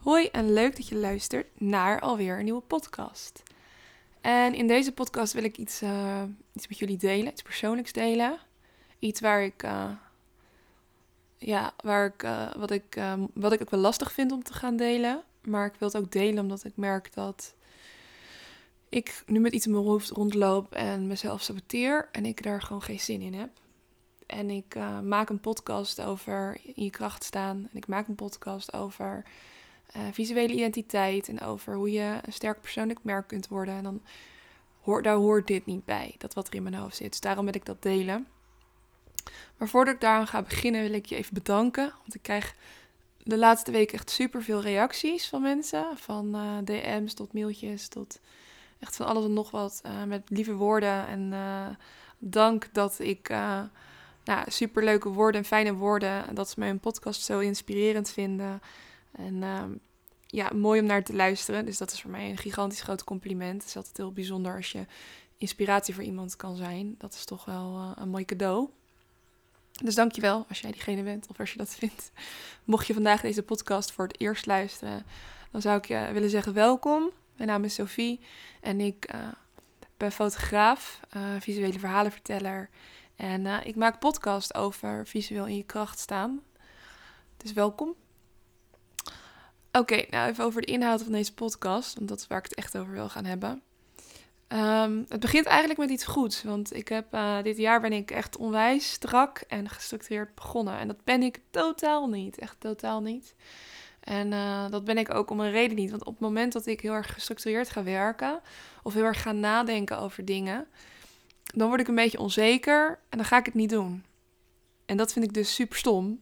Hoi 0.00 0.26
en 0.26 0.52
leuk 0.52 0.76
dat 0.76 0.88
je 0.88 0.96
luistert 0.96 1.60
naar 1.60 2.00
alweer 2.00 2.38
een 2.38 2.44
nieuwe 2.44 2.60
podcast. 2.60 3.42
En 4.20 4.54
in 4.54 4.66
deze 4.66 4.92
podcast 4.92 5.32
wil 5.32 5.44
ik 5.44 5.58
iets, 5.58 5.82
uh, 5.82 6.22
iets 6.52 6.68
met 6.68 6.78
jullie 6.78 6.96
delen, 6.96 7.32
iets 7.32 7.42
persoonlijks 7.42 7.92
delen. 7.92 8.38
Iets 8.98 9.20
waar 9.20 9.42
ik, 9.42 9.62
uh, 9.62 9.90
ja, 11.36 11.72
waar 11.82 12.06
ik, 12.06 12.22
uh, 12.22 12.54
wat, 12.54 12.70
ik 12.70 13.00
wat 13.34 13.52
ik 13.52 13.60
ook 13.60 13.70
wel 13.70 13.80
lastig 13.80 14.12
vind 14.12 14.32
om 14.32 14.42
te 14.42 14.52
gaan 14.52 14.76
delen. 14.76 15.22
Maar 15.42 15.66
ik 15.66 15.74
wil 15.78 15.88
het 15.88 15.96
ook 15.96 16.12
delen 16.12 16.42
omdat 16.42 16.64
ik 16.64 16.76
merk 16.76 17.14
dat 17.14 17.54
ik 18.88 19.22
nu 19.26 19.40
met 19.40 19.52
iets 19.52 19.66
in 19.66 19.72
mijn 19.72 19.84
hoofd 19.84 20.10
rondloop 20.10 20.72
en 20.72 21.06
mezelf 21.06 21.42
saboteer. 21.42 22.08
En 22.12 22.26
ik 22.26 22.42
daar 22.42 22.62
gewoon 22.62 22.82
geen 22.82 23.00
zin 23.00 23.20
in 23.20 23.34
heb. 23.34 23.50
En 24.26 24.50
ik 24.50 24.74
maak 25.02 25.28
een 25.28 25.40
podcast 25.40 26.00
over 26.00 26.60
in 26.62 26.84
je 26.84 26.90
kracht 26.90 27.24
staan. 27.24 27.56
En 27.70 27.76
ik 27.76 27.86
maak 27.86 28.08
een 28.08 28.14
podcast 28.14 28.72
over 28.72 29.24
uh, 29.96 30.02
visuele 30.12 30.52
identiteit 30.52 31.28
en 31.28 31.40
over 31.40 31.74
hoe 31.74 31.90
je 31.90 32.18
een 32.22 32.32
sterk 32.32 32.60
persoonlijk 32.60 32.98
merk 33.02 33.26
kunt 33.26 33.48
worden. 33.48 33.74
En 33.74 33.82
dan 33.82 34.02
hoort, 34.80 35.04
daar 35.04 35.14
hoort 35.14 35.46
dit 35.46 35.66
niet 35.66 35.84
bij, 35.84 36.14
dat 36.18 36.34
wat 36.34 36.48
er 36.48 36.54
in 36.54 36.62
mijn 36.62 36.74
hoofd 36.74 36.96
zit. 36.96 37.10
Dus 37.10 37.20
daarom 37.20 37.44
wil 37.44 37.54
ik 37.54 37.64
dat 37.64 37.82
delen. 37.82 38.26
Maar 39.56 39.68
voordat 39.68 39.94
ik 39.94 40.00
daaraan 40.00 40.26
ga 40.26 40.42
beginnen, 40.42 40.82
wil 40.82 40.92
ik 40.92 41.06
je 41.06 41.16
even 41.16 41.34
bedanken. 41.34 41.92
Want 42.00 42.14
ik 42.14 42.22
krijg 42.22 42.54
de 43.22 43.38
laatste 43.38 43.70
week 43.70 43.92
echt 43.92 44.10
super 44.10 44.42
veel 44.42 44.60
reacties 44.60 45.28
van 45.28 45.42
mensen. 45.42 45.86
Van 45.94 46.36
uh, 46.36 46.58
DM's 46.64 47.14
tot 47.14 47.32
mailtjes 47.32 47.88
tot 47.88 48.20
echt 48.78 48.96
van 48.96 49.06
alles 49.06 49.24
en 49.24 49.32
nog 49.32 49.50
wat. 49.50 49.82
Uh, 49.86 50.04
met 50.04 50.22
lieve 50.30 50.54
woorden. 50.54 51.06
En 51.06 51.34
dank 52.18 52.68
dat 52.72 52.98
ik 52.98 53.28
nou, 54.24 54.50
super 54.50 54.84
leuke 54.84 55.08
woorden 55.08 55.40
en 55.40 55.46
fijne 55.46 55.74
woorden. 55.74 56.34
Dat 56.34 56.50
ze 56.50 56.58
mijn 56.58 56.80
podcast 56.80 57.22
zo 57.22 57.38
inspirerend 57.38 58.10
vinden. 58.10 58.60
En 59.12 59.42
ehm, 59.42 59.70
ja, 60.26 60.50
mooi 60.54 60.80
om 60.80 60.86
naar 60.86 61.04
te 61.04 61.14
luisteren. 61.14 61.64
Dus 61.66 61.78
dat 61.78 61.92
is 61.92 62.00
voor 62.00 62.10
mij 62.10 62.30
een 62.30 62.36
gigantisch 62.36 62.80
groot 62.80 63.04
compliment. 63.04 63.60
Het 63.60 63.68
is 63.68 63.76
altijd 63.76 63.96
heel 63.96 64.12
bijzonder 64.12 64.56
als 64.56 64.72
je 64.72 64.86
inspiratie 65.38 65.94
voor 65.94 66.04
iemand 66.04 66.36
kan 66.36 66.56
zijn. 66.56 66.94
Dat 66.98 67.14
is 67.14 67.24
toch 67.24 67.44
wel 67.44 67.76
uh, 67.78 67.90
een 67.94 68.08
mooi 68.08 68.24
cadeau. 68.24 68.68
Dus 69.82 69.94
dankjewel 69.94 70.44
als 70.48 70.60
jij 70.60 70.72
diegene 70.72 71.02
bent 71.02 71.26
of 71.28 71.40
als 71.40 71.52
je 71.52 71.58
dat 71.58 71.74
vindt. 71.74 72.12
Mocht 72.64 72.86
je 72.86 72.94
vandaag 72.94 73.20
deze 73.20 73.42
podcast 73.42 73.92
voor 73.92 74.06
het 74.06 74.20
eerst 74.20 74.46
luisteren, 74.46 75.04
dan 75.50 75.60
zou 75.60 75.78
ik 75.78 75.84
je 75.84 76.10
willen 76.12 76.30
zeggen 76.30 76.52
welkom. 76.52 77.10
Mijn 77.36 77.48
naam 77.48 77.64
is 77.64 77.74
Sophie 77.74 78.20
en 78.60 78.80
ik 78.80 79.14
uh, 79.14 79.28
ben 79.96 80.12
fotograaf, 80.12 81.00
uh, 81.16 81.22
visuele 81.38 81.78
verhalenverteller. 81.78 82.70
En 83.16 83.46
ik 83.66 83.76
maak 83.76 83.98
podcast 83.98 84.54
over 84.54 85.06
visueel 85.06 85.46
in 85.46 85.56
je 85.56 85.64
kracht 85.64 85.98
staan. 85.98 86.40
Dus 87.36 87.52
welkom. 87.52 87.94
Oké, 89.72 90.04
nou 90.10 90.30
even 90.30 90.44
over 90.44 90.60
de 90.60 90.72
inhoud 90.72 91.02
van 91.02 91.12
deze 91.12 91.34
podcast, 91.34 91.94
want 91.94 92.08
dat 92.08 92.18
is 92.18 92.26
waar 92.26 92.38
ik 92.38 92.44
het 92.44 92.54
echt 92.54 92.78
over 92.78 92.92
wil 92.92 93.08
gaan 93.08 93.24
hebben. 93.24 93.62
Um, 94.48 95.04
het 95.08 95.20
begint 95.20 95.46
eigenlijk 95.46 95.78
met 95.78 95.90
iets 95.90 96.04
goeds, 96.04 96.42
want 96.42 96.74
ik 96.74 96.88
heb, 96.88 97.14
uh, 97.14 97.42
dit 97.42 97.56
jaar 97.56 97.80
ben 97.80 97.92
ik 97.92 98.10
echt 98.10 98.36
onwijs 98.36 98.92
strak 98.92 99.38
en 99.38 99.68
gestructureerd 99.68 100.34
begonnen. 100.34 100.78
En 100.78 100.86
dat 100.86 101.04
ben 101.04 101.22
ik 101.22 101.40
totaal 101.50 102.08
niet, 102.08 102.38
echt 102.38 102.56
totaal 102.58 103.02
niet. 103.02 103.34
En 104.00 104.32
uh, 104.32 104.70
dat 104.70 104.84
ben 104.84 104.98
ik 104.98 105.14
ook 105.14 105.30
om 105.30 105.40
een 105.40 105.50
reden 105.50 105.76
niet, 105.76 105.90
want 105.90 106.04
op 106.04 106.12
het 106.12 106.22
moment 106.22 106.52
dat 106.52 106.66
ik 106.66 106.80
heel 106.80 106.92
erg 106.92 107.12
gestructureerd 107.12 107.70
ga 107.70 107.82
werken 107.82 108.40
of 108.82 108.94
heel 108.94 109.04
erg 109.04 109.22
ga 109.22 109.32
nadenken 109.32 109.98
over 109.98 110.24
dingen, 110.24 110.66
dan 111.54 111.68
word 111.68 111.80
ik 111.80 111.88
een 111.88 111.94
beetje 111.94 112.18
onzeker 112.18 112.98
en 113.08 113.18
dan 113.18 113.26
ga 113.26 113.38
ik 113.38 113.46
het 113.46 113.54
niet 113.54 113.70
doen. 113.70 114.04
En 114.86 114.96
dat 114.96 115.12
vind 115.12 115.24
ik 115.24 115.32
dus 115.34 115.54
super 115.54 115.78
stom, 115.78 116.20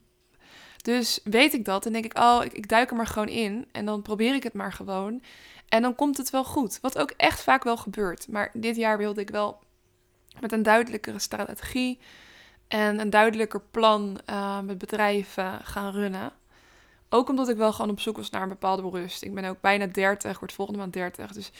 dus 0.82 1.20
weet 1.24 1.54
ik 1.54 1.64
dat 1.64 1.86
en 1.86 1.92
denk 1.92 2.04
ik, 2.04 2.18
oh, 2.18 2.40
ik, 2.44 2.52
ik 2.52 2.68
duik 2.68 2.90
er 2.90 2.96
maar 2.96 3.06
gewoon 3.06 3.28
in. 3.28 3.66
En 3.72 3.84
dan 3.84 4.02
probeer 4.02 4.34
ik 4.34 4.42
het 4.42 4.52
maar 4.52 4.72
gewoon. 4.72 5.22
En 5.68 5.82
dan 5.82 5.94
komt 5.94 6.16
het 6.16 6.30
wel 6.30 6.44
goed. 6.44 6.78
Wat 6.80 6.98
ook 6.98 7.10
echt 7.16 7.42
vaak 7.42 7.64
wel 7.64 7.76
gebeurt. 7.76 8.28
Maar 8.28 8.50
dit 8.52 8.76
jaar 8.76 8.98
wilde 8.98 9.20
ik 9.20 9.30
wel 9.30 9.58
met 10.40 10.52
een 10.52 10.62
duidelijkere 10.62 11.18
strategie 11.18 11.98
en 12.68 13.00
een 13.00 13.10
duidelijker 13.10 13.60
plan 13.70 14.20
uh, 14.30 14.60
met 14.60 14.78
bedrijven 14.78 15.60
gaan 15.62 15.92
runnen. 15.92 16.32
Ook 17.08 17.28
omdat 17.28 17.48
ik 17.48 17.56
wel 17.56 17.72
gewoon 17.72 17.90
op 17.90 18.00
zoek 18.00 18.16
was 18.16 18.30
naar 18.30 18.42
een 18.42 18.48
bepaalde 18.48 18.90
rust. 18.90 19.22
Ik 19.22 19.34
ben 19.34 19.44
ook 19.44 19.60
bijna 19.60 19.86
30, 19.86 20.38
word 20.38 20.52
volgende 20.52 20.80
maand 20.80 20.92
30. 20.92 21.32
Dus 21.32 21.50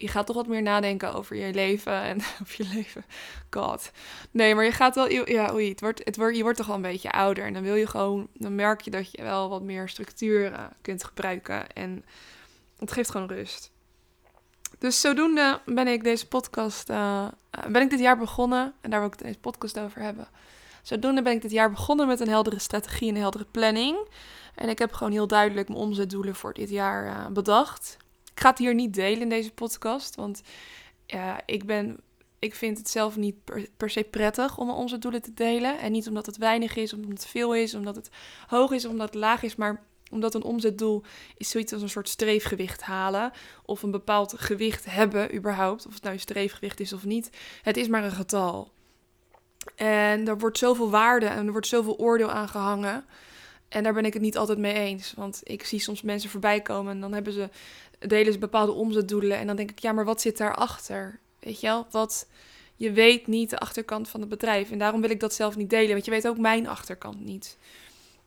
je 0.00 0.08
gaat 0.08 0.26
toch 0.26 0.36
wat 0.36 0.46
meer 0.46 0.62
nadenken 0.62 1.14
over 1.14 1.36
je 1.36 1.54
leven 1.54 2.02
en 2.02 2.18
of 2.42 2.54
je 2.54 2.64
leven. 2.74 3.04
God. 3.50 3.90
Nee, 4.30 4.54
maar 4.54 4.64
je 4.64 4.72
gaat 4.72 4.94
wel. 4.94 5.10
Ja, 5.10 5.52
oei, 5.52 5.68
het 5.68 5.80
wordt, 5.80 6.00
het 6.04 6.16
wordt, 6.16 6.36
je 6.36 6.42
wordt 6.42 6.56
toch 6.56 6.66
wel 6.66 6.76
een 6.76 6.82
beetje 6.82 7.10
ouder. 7.10 7.44
En 7.44 7.52
dan 7.52 7.62
wil 7.62 7.74
je 7.74 7.86
gewoon. 7.86 8.28
Dan 8.34 8.54
merk 8.54 8.80
je 8.80 8.90
dat 8.90 9.10
je 9.10 9.22
wel 9.22 9.48
wat 9.48 9.62
meer 9.62 9.88
structuur 9.88 10.52
uh, 10.52 10.64
kunt 10.82 11.04
gebruiken. 11.04 11.72
En 11.72 12.04
het 12.78 12.92
geeft 12.92 13.10
gewoon 13.10 13.28
rust. 13.28 13.70
Dus 14.78 15.00
zodoende 15.00 15.60
ben 15.64 15.88
ik 15.88 16.04
deze 16.04 16.28
podcast. 16.28 16.90
Uh, 16.90 17.28
ben 17.68 17.82
ik 17.82 17.90
dit 17.90 18.00
jaar 18.00 18.18
begonnen. 18.18 18.74
En 18.80 18.90
daar 18.90 19.00
wil 19.00 19.08
ik 19.08 19.18
deze 19.18 19.38
podcast 19.38 19.78
over 19.78 20.02
hebben. 20.02 20.28
Zodoende 20.82 21.22
ben 21.22 21.32
ik 21.32 21.42
dit 21.42 21.50
jaar 21.50 21.70
begonnen 21.70 22.06
met 22.06 22.20
een 22.20 22.28
heldere 22.28 22.58
strategie 22.58 23.08
en 23.08 23.14
een 23.14 23.20
heldere 23.20 23.46
planning. 23.50 24.08
En 24.54 24.68
ik 24.68 24.78
heb 24.78 24.92
gewoon 24.92 25.12
heel 25.12 25.26
duidelijk 25.26 25.68
mijn 25.68 25.80
omzetdoelen 25.80 26.34
voor 26.34 26.54
dit 26.54 26.70
jaar 26.70 27.32
bedacht. 27.32 27.96
Ik 28.38 28.44
ga 28.44 28.50
het 28.50 28.58
hier 28.58 28.74
niet 28.74 28.94
delen 28.94 29.20
in 29.20 29.28
deze 29.28 29.52
podcast, 29.52 30.14
want 30.14 30.42
ja, 31.06 31.40
ik, 31.46 31.66
ben, 31.66 32.00
ik 32.38 32.54
vind 32.54 32.78
het 32.78 32.88
zelf 32.88 33.16
niet 33.16 33.34
per, 33.76 33.90
se 33.90 34.04
prettig 34.04 34.58
om 34.58 34.70
onze 34.70 34.98
doelen 34.98 35.22
te 35.22 35.34
delen. 35.34 35.78
En 35.78 35.92
niet 35.92 36.08
omdat 36.08 36.26
het 36.26 36.36
weinig 36.36 36.76
is, 36.76 36.92
omdat 36.92 37.10
het 37.10 37.26
veel 37.26 37.54
is, 37.54 37.74
omdat 37.74 37.96
het 37.96 38.10
hoog 38.46 38.70
is, 38.70 38.84
omdat 38.84 39.06
het 39.06 39.14
laag 39.14 39.42
is, 39.42 39.56
maar 39.56 39.82
omdat 40.10 40.34
een 40.34 40.42
omzetdoel 40.42 41.02
is 41.36 41.50
zoiets 41.50 41.72
als 41.72 41.82
een 41.82 41.88
soort 41.88 42.08
streefgewicht 42.08 42.82
halen. 42.82 43.32
Of 43.64 43.82
een 43.82 43.90
bepaald 43.90 44.34
gewicht 44.36 44.84
hebben 44.84 45.34
überhaupt. 45.34 45.86
Of 45.86 45.94
het 45.94 46.02
nou 46.02 46.14
een 46.14 46.20
streefgewicht 46.20 46.80
is 46.80 46.92
of 46.92 47.04
niet. 47.04 47.30
Het 47.62 47.76
is 47.76 47.88
maar 47.88 48.04
een 48.04 48.10
getal. 48.10 48.72
En 49.76 50.28
er 50.28 50.38
wordt 50.38 50.58
zoveel 50.58 50.90
waarde 50.90 51.26
en 51.26 51.46
er 51.46 51.52
wordt 51.52 51.66
zoveel 51.66 51.98
oordeel 51.98 52.30
aan 52.30 52.48
gehangen. 52.48 53.04
En 53.68 53.82
daar 53.82 53.94
ben 53.94 54.04
ik 54.04 54.12
het 54.12 54.22
niet 54.22 54.36
altijd 54.36 54.58
mee 54.58 54.74
eens. 54.74 55.12
Want 55.16 55.40
ik 55.42 55.64
zie 55.64 55.80
soms 55.80 56.02
mensen 56.02 56.30
voorbij 56.30 56.60
komen 56.60 56.92
en 56.92 57.00
dan 57.00 57.12
hebben 57.12 57.32
ze 57.32 57.48
delen 57.98 58.32
ze 58.32 58.38
bepaalde 58.38 58.72
omzetdoelen. 58.72 59.38
En 59.38 59.46
dan 59.46 59.56
denk 59.56 59.70
ik, 59.70 59.78
ja, 59.78 59.92
maar 59.92 60.04
wat 60.04 60.20
zit 60.20 60.36
daarachter? 60.36 61.18
Weet 61.38 61.60
je 61.60 61.66
wel? 61.66 61.86
Wat, 61.90 62.26
je 62.76 62.92
weet 62.92 63.26
niet 63.26 63.50
de 63.50 63.58
achterkant 63.58 64.08
van 64.08 64.20
het 64.20 64.28
bedrijf. 64.28 64.70
En 64.70 64.78
daarom 64.78 65.00
wil 65.00 65.10
ik 65.10 65.20
dat 65.20 65.34
zelf 65.34 65.56
niet 65.56 65.70
delen. 65.70 65.92
Want 65.92 66.04
je 66.04 66.10
weet 66.10 66.28
ook 66.28 66.38
mijn 66.38 66.68
achterkant 66.68 67.24
niet. 67.24 67.56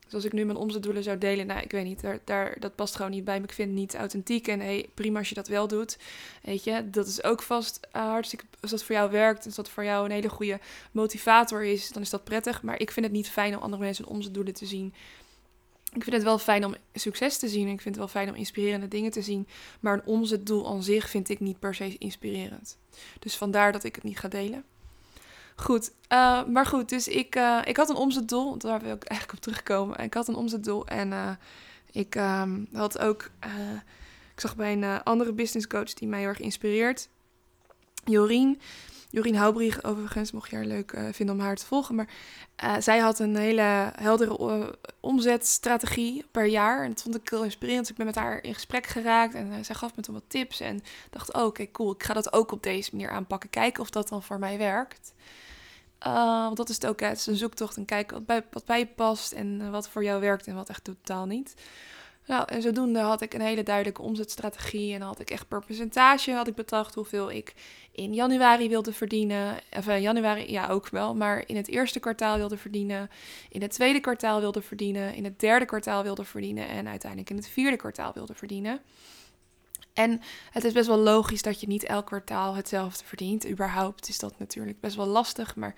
Dus 0.03 0.13
als 0.13 0.25
ik 0.25 0.33
nu 0.33 0.45
mijn 0.45 0.57
omzetdoelen 0.57 1.03
zou 1.03 1.17
delen, 1.17 1.47
nou, 1.47 1.61
ik 1.61 1.71
weet 1.71 1.85
niet, 1.85 2.01
daar, 2.01 2.19
daar, 2.23 2.55
dat 2.59 2.75
past 2.75 2.95
gewoon 2.95 3.11
niet 3.11 3.23
bij. 3.23 3.37
Ik 3.37 3.51
vind 3.51 3.69
het 3.69 3.77
niet 3.77 3.95
authentiek. 3.95 4.47
En 4.47 4.59
hey, 4.59 4.89
prima 4.93 5.19
als 5.19 5.29
je 5.29 5.35
dat 5.35 5.47
wel 5.47 5.67
doet. 5.67 5.97
Weet 6.41 6.63
je, 6.63 6.89
dat 6.89 7.07
is 7.07 7.23
ook 7.23 7.41
vast 7.41 7.79
uh, 7.95 8.01
hartstikke. 8.01 8.45
Als 8.59 8.71
dat 8.71 8.83
voor 8.83 8.95
jou 8.95 9.11
werkt, 9.11 9.45
als 9.45 9.55
dat 9.55 9.69
voor 9.69 9.83
jou 9.83 10.05
een 10.05 10.11
hele 10.11 10.29
goede 10.29 10.59
motivator 10.91 11.63
is, 11.63 11.89
dan 11.89 12.01
is 12.01 12.09
dat 12.09 12.23
prettig. 12.23 12.63
Maar 12.63 12.79
ik 12.79 12.91
vind 12.91 13.05
het 13.05 13.15
niet 13.15 13.29
fijn 13.29 13.55
om 13.55 13.61
andere 13.61 13.83
mensen 13.83 14.05
omzetdoelen 14.05 14.53
te 14.53 14.65
zien 14.65 14.93
ik 15.93 16.03
vind 16.03 16.15
het 16.15 16.23
wel 16.23 16.37
fijn 16.37 16.65
om 16.65 16.75
succes 16.93 17.37
te 17.37 17.47
zien. 17.47 17.67
Ik 17.67 17.81
vind 17.81 17.95
het 17.95 17.97
wel 17.97 18.07
fijn 18.07 18.29
om 18.29 18.35
inspirerende 18.35 18.87
dingen 18.87 19.11
te 19.11 19.21
zien. 19.21 19.47
Maar 19.79 19.93
een 19.93 20.05
omzetdoel 20.05 20.67
aan 20.67 20.83
zich 20.83 21.09
vind 21.09 21.29
ik 21.29 21.39
niet 21.39 21.59
per 21.59 21.75
se 21.75 21.97
inspirerend. 21.97 22.77
Dus 23.19 23.37
vandaar 23.37 23.71
dat 23.71 23.83
ik 23.83 23.95
het 23.95 24.03
niet 24.03 24.19
ga 24.19 24.27
delen. 24.27 24.63
Goed, 25.55 25.91
uh, 26.09 26.45
maar 26.45 26.65
goed, 26.65 26.89
dus 26.89 27.07
ik, 27.07 27.35
uh, 27.35 27.61
ik 27.63 27.77
had 27.77 27.89
een 27.89 27.95
omzetdoel. 27.95 28.57
Daar 28.57 28.81
wil 28.81 28.95
ik 28.95 29.03
eigenlijk 29.03 29.39
op 29.39 29.43
terugkomen. 29.43 29.97
Ik 29.97 30.13
had 30.13 30.27
een 30.27 30.35
omzetdoel 30.35 30.87
en 30.87 31.11
uh, 31.11 31.31
ik 31.91 32.15
um, 32.15 32.67
had 32.73 32.99
ook... 32.99 33.29
ik 34.33 34.39
zag 34.39 34.55
bij 34.55 34.71
een 34.73 35.03
andere 35.03 35.33
business 35.33 35.67
coach 35.67 35.93
die 35.93 36.07
mij 36.07 36.19
heel 36.19 36.27
erg 36.27 36.39
inspireert. 36.39 37.09
Jorien. 38.05 38.59
Jorien 39.11 39.35
Houbrich, 39.35 39.83
overigens, 39.83 40.31
mocht 40.31 40.49
je 40.49 40.55
haar 40.55 40.65
leuk 40.65 40.91
uh, 40.91 41.07
vinden 41.11 41.35
om 41.35 41.41
haar 41.41 41.55
te 41.55 41.65
volgen. 41.65 41.95
Maar 41.95 42.07
uh, 42.63 42.75
zij 42.79 42.99
had 42.99 43.19
een 43.19 43.35
hele 43.35 43.91
heldere 43.95 44.37
uh, 44.39 44.67
omzetstrategie 44.99 46.25
per 46.31 46.45
jaar. 46.45 46.83
En 46.83 46.89
dat 46.89 47.01
vond 47.01 47.15
ik 47.15 47.29
heel 47.29 47.43
inspirerend. 47.43 47.81
Dus 47.81 47.91
ik 47.91 47.97
ben 47.97 48.05
met 48.05 48.15
haar 48.15 48.43
in 48.43 48.53
gesprek 48.53 48.87
geraakt 48.87 49.33
en 49.33 49.65
zij 49.65 49.75
gaf 49.75 49.95
me 49.95 50.01
toen 50.01 50.13
wat 50.13 50.23
tips. 50.27 50.59
En 50.59 50.81
dacht, 51.09 51.33
oh, 51.33 51.45
oké, 51.45 51.71
cool, 51.71 51.91
ik 51.91 52.03
ga 52.03 52.13
dat 52.13 52.33
ook 52.33 52.51
op 52.51 52.63
deze 52.63 52.89
manier 52.91 53.09
aanpakken. 53.09 53.49
Kijken 53.49 53.81
of 53.83 53.89
dat 53.89 54.09
dan 54.09 54.23
voor 54.23 54.39
mij 54.39 54.57
werkt. 54.57 55.13
want 55.99 56.57
dat 56.57 56.69
is 56.69 56.75
het 56.75 56.85
ook, 56.87 56.99
het 56.99 57.17
is 57.17 57.27
een 57.27 57.35
zoektocht 57.35 57.77
en 57.77 57.85
kijken 57.85 58.17
wat 58.17 58.25
bij, 58.25 58.43
wat 58.51 58.65
bij 58.65 58.79
je 58.79 58.87
past 58.87 59.31
en 59.31 59.71
wat 59.71 59.89
voor 59.89 60.03
jou 60.03 60.21
werkt 60.21 60.47
en 60.47 60.55
wat 60.55 60.69
echt 60.69 60.83
totaal 60.83 61.25
niet. 61.25 61.53
Nou, 62.27 62.43
en 62.47 62.61
zodoende 62.61 62.99
had 62.99 63.21
ik 63.21 63.33
een 63.33 63.41
hele 63.41 63.63
duidelijke 63.63 64.01
omzetstrategie. 64.01 64.93
En 64.93 64.99
dan 64.99 65.07
had 65.07 65.19
ik 65.19 65.29
echt 65.29 65.47
per 65.47 65.65
percentage 65.65 66.31
had 66.31 66.47
ik 66.47 66.55
bedacht 66.55 66.95
hoeveel 66.95 67.31
ik 67.31 67.53
in 67.91 68.13
januari 68.13 68.69
wilde 68.69 68.93
verdienen. 68.93 69.57
Of 69.77 69.87
uh, 69.87 70.01
januari, 70.01 70.51
ja 70.51 70.67
ook 70.67 70.89
wel. 70.89 71.15
Maar 71.15 71.43
in 71.45 71.55
het 71.55 71.67
eerste 71.67 71.99
kwartaal 71.99 72.37
wilde 72.37 72.57
verdienen. 72.57 73.09
In 73.49 73.61
het 73.61 73.71
tweede 73.71 73.99
kwartaal 73.99 74.39
wilde 74.39 74.61
verdienen. 74.61 75.13
In 75.15 75.23
het 75.23 75.39
derde 75.39 75.65
kwartaal 75.65 76.03
wilde 76.03 76.23
verdienen. 76.23 76.67
En 76.67 76.87
uiteindelijk 76.87 77.29
in 77.29 77.35
het 77.35 77.49
vierde 77.49 77.77
kwartaal 77.77 78.13
wilde 78.13 78.33
verdienen. 78.33 78.81
En 79.93 80.21
het 80.51 80.63
is 80.63 80.73
best 80.73 80.87
wel 80.87 80.97
logisch 80.97 81.41
dat 81.41 81.59
je 81.59 81.67
niet 81.67 81.83
elk 81.83 82.05
kwartaal 82.05 82.55
hetzelfde 82.55 83.05
verdient. 83.05 83.47
Überhaupt 83.47 84.09
is 84.09 84.19
dat 84.19 84.39
natuurlijk 84.39 84.79
best 84.79 84.95
wel 84.95 85.07
lastig. 85.07 85.55
Maar 85.55 85.75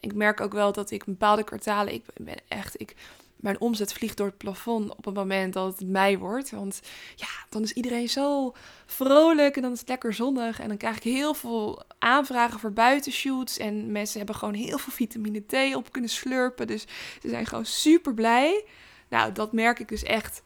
ik 0.00 0.14
merk 0.14 0.40
ook 0.40 0.52
wel 0.52 0.72
dat 0.72 0.90
ik 0.90 1.04
bepaalde 1.04 1.44
kwartalen, 1.44 1.92
ik 1.92 2.04
ben 2.16 2.36
echt, 2.48 2.80
ik 2.80 2.94
mijn 3.40 3.60
omzet 3.60 3.92
vliegt 3.92 4.16
door 4.16 4.26
het 4.26 4.36
plafond 4.36 4.96
op 4.96 5.04
het 5.04 5.14
moment 5.14 5.52
dat 5.52 5.78
het 5.78 5.88
mei 5.88 6.18
wordt. 6.18 6.50
Want 6.50 6.80
ja, 7.16 7.28
dan 7.48 7.62
is 7.62 7.72
iedereen 7.72 8.08
zo 8.08 8.52
vrolijk 8.86 9.56
en 9.56 9.62
dan 9.62 9.72
is 9.72 9.78
het 9.78 9.88
lekker 9.88 10.14
zonnig. 10.14 10.60
En 10.60 10.68
dan 10.68 10.76
krijg 10.76 10.96
ik 10.96 11.02
heel 11.02 11.34
veel 11.34 11.82
aanvragen 11.98 12.60
voor 12.60 12.72
buitenshoots. 12.72 13.58
En 13.58 13.92
mensen 13.92 14.18
hebben 14.18 14.36
gewoon 14.36 14.54
heel 14.54 14.78
veel 14.78 14.92
vitamine 14.92 15.40
D 15.46 15.74
op 15.74 15.92
kunnen 15.92 16.10
slurpen. 16.10 16.66
Dus 16.66 16.84
ze 17.22 17.28
zijn 17.28 17.46
gewoon 17.46 17.66
super 17.66 18.14
blij. 18.14 18.64
Nou, 19.08 19.32
dat 19.32 19.52
merk 19.52 19.78
ik 19.78 19.88
dus 19.88 20.02
echt. 20.02 20.42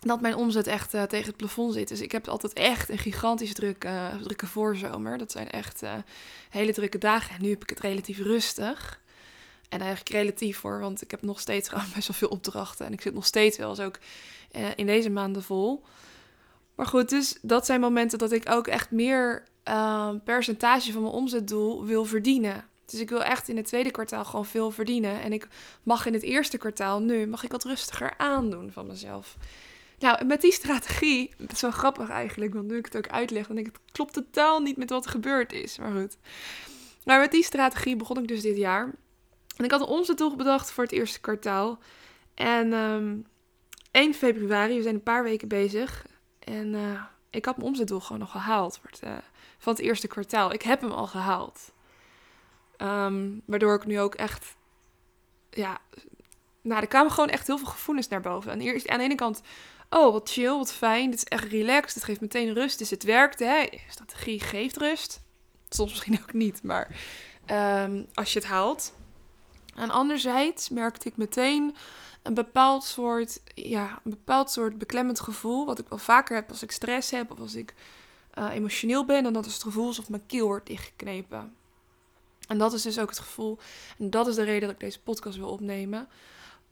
Dat 0.00 0.20
mijn 0.20 0.34
omzet 0.34 0.66
echt 0.66 0.94
uh, 0.94 1.02
tegen 1.02 1.26
het 1.26 1.36
plafond 1.36 1.72
zit. 1.72 1.88
Dus 1.88 2.00
ik 2.00 2.12
heb 2.12 2.28
altijd 2.28 2.52
echt 2.52 2.88
een 2.88 2.98
gigantisch 2.98 3.52
uh, 3.60 4.14
drukke 4.22 4.46
voorzomer. 4.46 5.18
Dat 5.18 5.32
zijn 5.32 5.50
echt 5.50 5.82
uh, 5.82 5.92
hele 6.50 6.72
drukke 6.72 6.98
dagen. 6.98 7.34
En 7.34 7.42
nu 7.42 7.50
heb 7.50 7.62
ik 7.62 7.70
het 7.70 7.80
relatief 7.80 8.18
rustig. 8.18 9.00
En 9.72 9.80
eigenlijk 9.80 10.10
relatief 10.10 10.60
hoor, 10.60 10.80
want 10.80 11.02
ik 11.02 11.10
heb 11.10 11.22
nog 11.22 11.40
steeds 11.40 11.68
gewoon 11.68 11.84
best 11.94 12.08
wel 12.08 12.16
veel 12.16 12.28
opdrachten. 12.28 12.86
En 12.86 12.92
ik 12.92 13.00
zit 13.00 13.14
nog 13.14 13.26
steeds 13.26 13.58
wel 13.58 13.68
eens 13.68 13.80
ook 13.80 13.98
uh, 14.56 14.66
in 14.76 14.86
deze 14.86 15.10
maanden 15.10 15.42
vol. 15.42 15.84
Maar 16.74 16.86
goed, 16.86 17.08
dus 17.08 17.38
dat 17.42 17.66
zijn 17.66 17.80
momenten 17.80 18.18
dat 18.18 18.32
ik 18.32 18.50
ook 18.50 18.66
echt 18.66 18.90
meer 18.90 19.44
uh, 19.68 20.10
percentage 20.24 20.92
van 20.92 21.02
mijn 21.02 21.14
omzetdoel 21.14 21.84
wil 21.84 22.04
verdienen. 22.04 22.64
Dus 22.86 23.00
ik 23.00 23.08
wil 23.08 23.22
echt 23.22 23.48
in 23.48 23.56
het 23.56 23.66
tweede 23.66 23.90
kwartaal 23.90 24.24
gewoon 24.24 24.46
veel 24.46 24.70
verdienen. 24.70 25.22
En 25.22 25.32
ik 25.32 25.48
mag 25.82 26.06
in 26.06 26.12
het 26.12 26.22
eerste 26.22 26.58
kwartaal 26.58 27.00
nu, 27.00 27.26
mag 27.26 27.44
ik 27.44 27.52
wat 27.52 27.64
rustiger 27.64 28.14
aandoen 28.16 28.72
van 28.72 28.86
mezelf. 28.86 29.36
Nou, 29.98 30.24
met 30.24 30.40
die 30.40 30.52
strategie, 30.52 31.34
het 31.38 31.52
is 31.52 31.60
wel 31.60 31.70
grappig 31.70 32.08
eigenlijk, 32.08 32.54
want 32.54 32.66
nu 32.66 32.76
ik 32.76 32.84
het 32.84 32.96
ook 32.96 33.08
uitleg, 33.08 33.46
dan 33.46 33.56
denk 33.56 33.68
ik, 33.68 33.78
het 33.84 33.92
klopt 33.92 34.12
totaal 34.12 34.60
niet 34.60 34.76
met 34.76 34.90
wat 34.90 35.04
er 35.04 35.10
gebeurd 35.10 35.52
is. 35.52 35.78
Maar 35.78 35.92
goed. 35.92 36.16
Maar 37.04 37.20
met 37.20 37.30
die 37.30 37.44
strategie 37.44 37.96
begon 37.96 38.18
ik 38.18 38.28
dus 38.28 38.42
dit 38.42 38.56
jaar. 38.56 38.94
En 39.56 39.64
ik 39.64 39.70
had 39.70 39.80
een 39.80 39.86
omzetdoel 39.86 40.36
bedacht 40.36 40.70
voor 40.70 40.84
het 40.84 40.92
eerste 40.92 41.20
kwartaal. 41.20 41.78
En 42.34 42.72
um, 42.72 43.26
ehm, 43.92 44.04
1 44.04 44.14
februari, 44.14 44.76
we 44.76 44.82
zijn 44.82 44.94
een 44.94 45.02
paar 45.02 45.22
weken 45.22 45.48
bezig. 45.48 46.06
En 46.38 46.74
uh, 46.74 47.02
ik 47.30 47.44
had 47.44 47.56
mijn 47.56 47.68
omzetdoel 47.68 48.00
gewoon 48.00 48.18
nog 48.18 48.30
gehaald 48.30 48.78
voor 48.78 48.90
het, 48.90 49.00
uh, 49.04 49.16
van 49.58 49.72
het 49.72 49.82
eerste 49.82 50.06
kwartaal. 50.06 50.52
Ik 50.52 50.62
heb 50.62 50.80
hem 50.80 50.90
al 50.90 51.06
gehaald. 51.06 51.72
Um, 52.78 53.42
waardoor 53.44 53.74
ik 53.74 53.86
nu 53.86 54.00
ook 54.00 54.14
echt, 54.14 54.56
ja, 55.50 55.78
nou, 56.62 56.80
er 56.80 56.88
kwamen 56.88 57.12
gewoon 57.12 57.28
echt 57.28 57.46
heel 57.46 57.58
veel 57.58 57.66
gevoelens 57.66 58.08
naar 58.08 58.20
boven. 58.20 58.52
En 58.52 58.60
eerst 58.60 58.88
aan 58.88 58.98
de 58.98 59.04
ene 59.04 59.14
kant, 59.14 59.42
oh, 59.90 60.12
wat 60.12 60.30
chill, 60.30 60.56
wat 60.56 60.72
fijn. 60.72 61.10
Dit 61.10 61.18
is 61.18 61.24
echt 61.24 61.44
relaxed. 61.44 61.94
Het 61.94 62.04
geeft 62.04 62.20
meteen 62.20 62.52
rust. 62.52 62.78
Dus 62.78 62.90
het 62.90 63.02
werkt, 63.02 63.38
hè. 63.38 63.68
Strategie 63.88 64.40
geeft 64.40 64.76
rust. 64.76 65.22
Soms 65.68 65.90
misschien 65.90 66.18
ook 66.22 66.32
niet, 66.32 66.62
maar 66.62 66.96
um, 67.50 68.06
als 68.14 68.32
je 68.32 68.38
het 68.38 68.48
haalt. 68.48 68.94
En 69.74 69.90
anderzijds 69.90 70.68
merkte 70.68 71.08
ik 71.08 71.16
meteen 71.16 71.74
een 72.22 72.34
bepaald 72.34 72.84
soort, 72.84 73.40
ja, 73.54 74.00
een 74.04 74.10
bepaald 74.10 74.50
soort 74.50 74.78
beklemmend 74.78 75.20
gevoel. 75.20 75.66
Wat 75.66 75.78
ik 75.78 75.88
wel 75.88 75.98
vaker 75.98 76.36
heb 76.36 76.48
als 76.48 76.62
ik 76.62 76.70
stress 76.70 77.10
heb 77.10 77.30
of 77.30 77.40
als 77.40 77.54
ik 77.54 77.74
uh, 78.38 78.50
emotioneel 78.52 79.04
ben. 79.04 79.26
En 79.26 79.32
dat 79.32 79.46
is 79.46 79.52
het 79.52 79.62
gevoel 79.62 79.86
alsof 79.86 80.08
mijn 80.08 80.26
keel 80.26 80.46
wordt 80.46 80.66
dichtgeknepen. 80.66 81.54
En 82.48 82.58
dat 82.58 82.72
is 82.72 82.82
dus 82.82 82.98
ook 82.98 83.08
het 83.08 83.18
gevoel. 83.18 83.58
En 83.98 84.10
dat 84.10 84.26
is 84.26 84.34
de 84.34 84.42
reden 84.42 84.60
dat 84.60 84.70
ik 84.70 84.80
deze 84.80 85.00
podcast 85.00 85.36
wil 85.36 85.48
opnemen. 85.48 86.08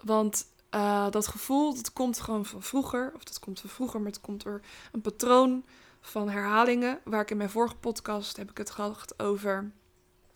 Want 0.05 0.47
uh, 0.75 1.11
dat 1.11 1.27
gevoel, 1.27 1.75
dat 1.75 1.93
komt 1.93 2.21
gewoon 2.21 2.47
van 2.47 2.63
vroeger. 2.63 3.13
Of 3.15 3.25
dat 3.25 3.39
komt 3.39 3.61
van 3.61 3.71
vroeger, 3.71 4.01
maar 4.01 4.11
het 4.11 4.21
komt 4.21 4.43
door 4.43 4.61
een 4.93 5.01
patroon 5.01 5.65
van 6.01 6.29
herhalingen. 6.29 7.01
Waar 7.05 7.21
ik 7.21 7.31
in 7.31 7.37
mijn 7.37 7.51
vorige 7.51 7.77
podcast 7.77 8.37
heb 8.37 8.51
ik 8.51 8.59
het 8.59 8.71
gehad 8.71 9.15
over 9.17 9.71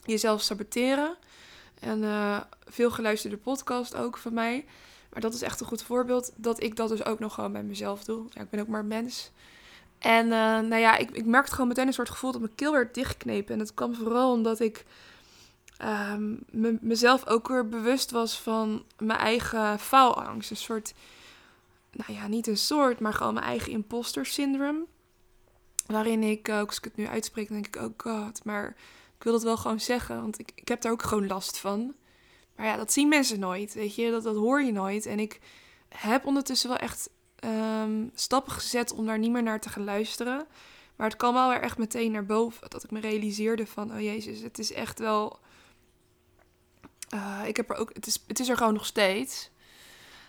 jezelf 0.05 0.43
saboteren. 0.43 1.17
En 1.84 2.02
uh, 2.02 2.40
veel 2.66 2.90
geluisterde 2.90 3.36
podcast 3.36 3.96
ook 3.96 4.16
van 4.16 4.34
mij. 4.34 4.64
Maar 5.12 5.20
dat 5.20 5.34
is 5.34 5.42
echt 5.42 5.60
een 5.60 5.66
goed 5.66 5.82
voorbeeld 5.82 6.32
dat 6.36 6.62
ik 6.62 6.76
dat 6.76 6.88
dus 6.88 7.04
ook 7.04 7.19
nog 7.19 7.34
gewoon 7.34 7.52
bij 7.52 7.62
mezelf 7.62 8.04
doe. 8.04 8.26
Ja, 8.31 8.40
ik 8.40 8.50
ben 8.50 8.60
ook 8.60 8.69
maar 8.69 8.84
mens. 8.84 9.31
En 9.98 10.25
uh, 10.25 10.31
nou 10.31 10.76
ja, 10.76 10.96
ik, 10.96 11.10
ik 11.10 11.25
merkte 11.25 11.52
gewoon 11.52 11.69
meteen 11.69 11.86
een 11.86 11.92
soort 11.92 12.10
gevoel 12.10 12.32
dat 12.32 12.40
mijn 12.40 12.54
keel 12.54 12.72
werd 12.72 12.94
dichtgeknepen. 12.94 13.52
En 13.52 13.58
dat 13.58 13.75
kwam 13.75 13.94
vooral 13.94 14.32
omdat 14.32 14.60
ik 14.60 14.84
me, 16.50 16.78
mezelf 16.81 17.26
ook 17.26 17.48
weer 17.48 17.69
bewust 17.69 18.10
was 18.10 18.40
van 18.40 18.84
mijn 18.98 19.19
eigen 19.19 19.78
faalangst. 19.78 20.50
Een 20.50 20.56
soort, 20.56 20.94
nou 21.90 22.12
ja, 22.12 22.26
niet 22.26 22.46
een 22.46 22.56
soort, 22.56 23.00
maar 23.00 23.12
gewoon 23.12 23.34
mijn 23.34 23.46
eigen 23.46 23.72
imposter 23.72 24.26
syndrome. 24.26 24.84
Waarin 25.86 26.22
ik, 26.22 26.48
ook 26.48 26.66
als 26.66 26.78
ik 26.78 26.84
het 26.84 26.96
nu 26.96 27.06
uitspreek, 27.06 27.48
denk 27.48 27.66
ik, 27.66 27.76
oh 27.76 27.92
god, 27.96 28.44
maar 28.44 28.76
ik 29.16 29.22
wil 29.22 29.32
dat 29.32 29.43
wel 29.43 29.56
gewoon 29.56 29.81
zeggen, 29.81 30.20
want 30.20 30.38
ik, 30.38 30.52
ik 30.55 30.69
heb 30.69 30.81
daar 30.81 30.93
ook 30.93 31.02
gewoon 31.02 31.26
last 31.26 31.58
van. 31.58 31.94
Maar 32.56 32.66
ja, 32.66 32.76
dat 32.76 32.93
zien 32.93 33.08
mensen 33.08 33.38
nooit, 33.38 33.75
weet 33.75 33.94
je, 33.94 34.11
dat, 34.11 34.22
dat 34.22 34.37
hoor 34.37 34.62
je 34.62 34.72
nooit. 34.72 35.06
En 35.06 35.19
ik 35.19 35.40
heb 35.88 36.26
ondertussen 36.26 36.69
wel 36.69 36.78
echt 36.78 37.11
um, 37.44 38.11
stappen 38.14 38.52
gezet 38.52 38.93
om 38.93 39.06
daar 39.06 39.19
niet 39.19 39.31
meer 39.31 39.43
naar 39.43 39.61
te 39.61 39.69
gaan 39.69 39.84
luisteren. 39.84 40.46
Maar 40.96 41.08
het 41.08 41.16
kwam 41.16 41.34
wel 41.34 41.49
weer 41.49 41.61
echt 41.61 41.78
meteen 41.78 42.12
naar 42.12 42.26
boven, 42.26 42.70
dat 42.70 42.84
ik 42.84 42.90
me 42.90 43.00
realiseerde 43.00 43.66
van, 43.66 43.93
oh 43.93 44.00
jezus, 44.00 44.40
het 44.40 44.58
is 44.58 44.72
echt 44.72 44.99
wel... 44.99 45.38
Uh, 47.14 47.43
ik 47.46 47.56
heb 47.56 47.70
er 47.70 47.76
ook, 47.76 47.90
het 47.93 48.06
is, 48.06 48.25
het 48.26 48.40
is 48.40 48.49
er 48.49 48.56
gewoon 48.56 48.75
nog 48.75 48.87
steeds. 48.87 49.50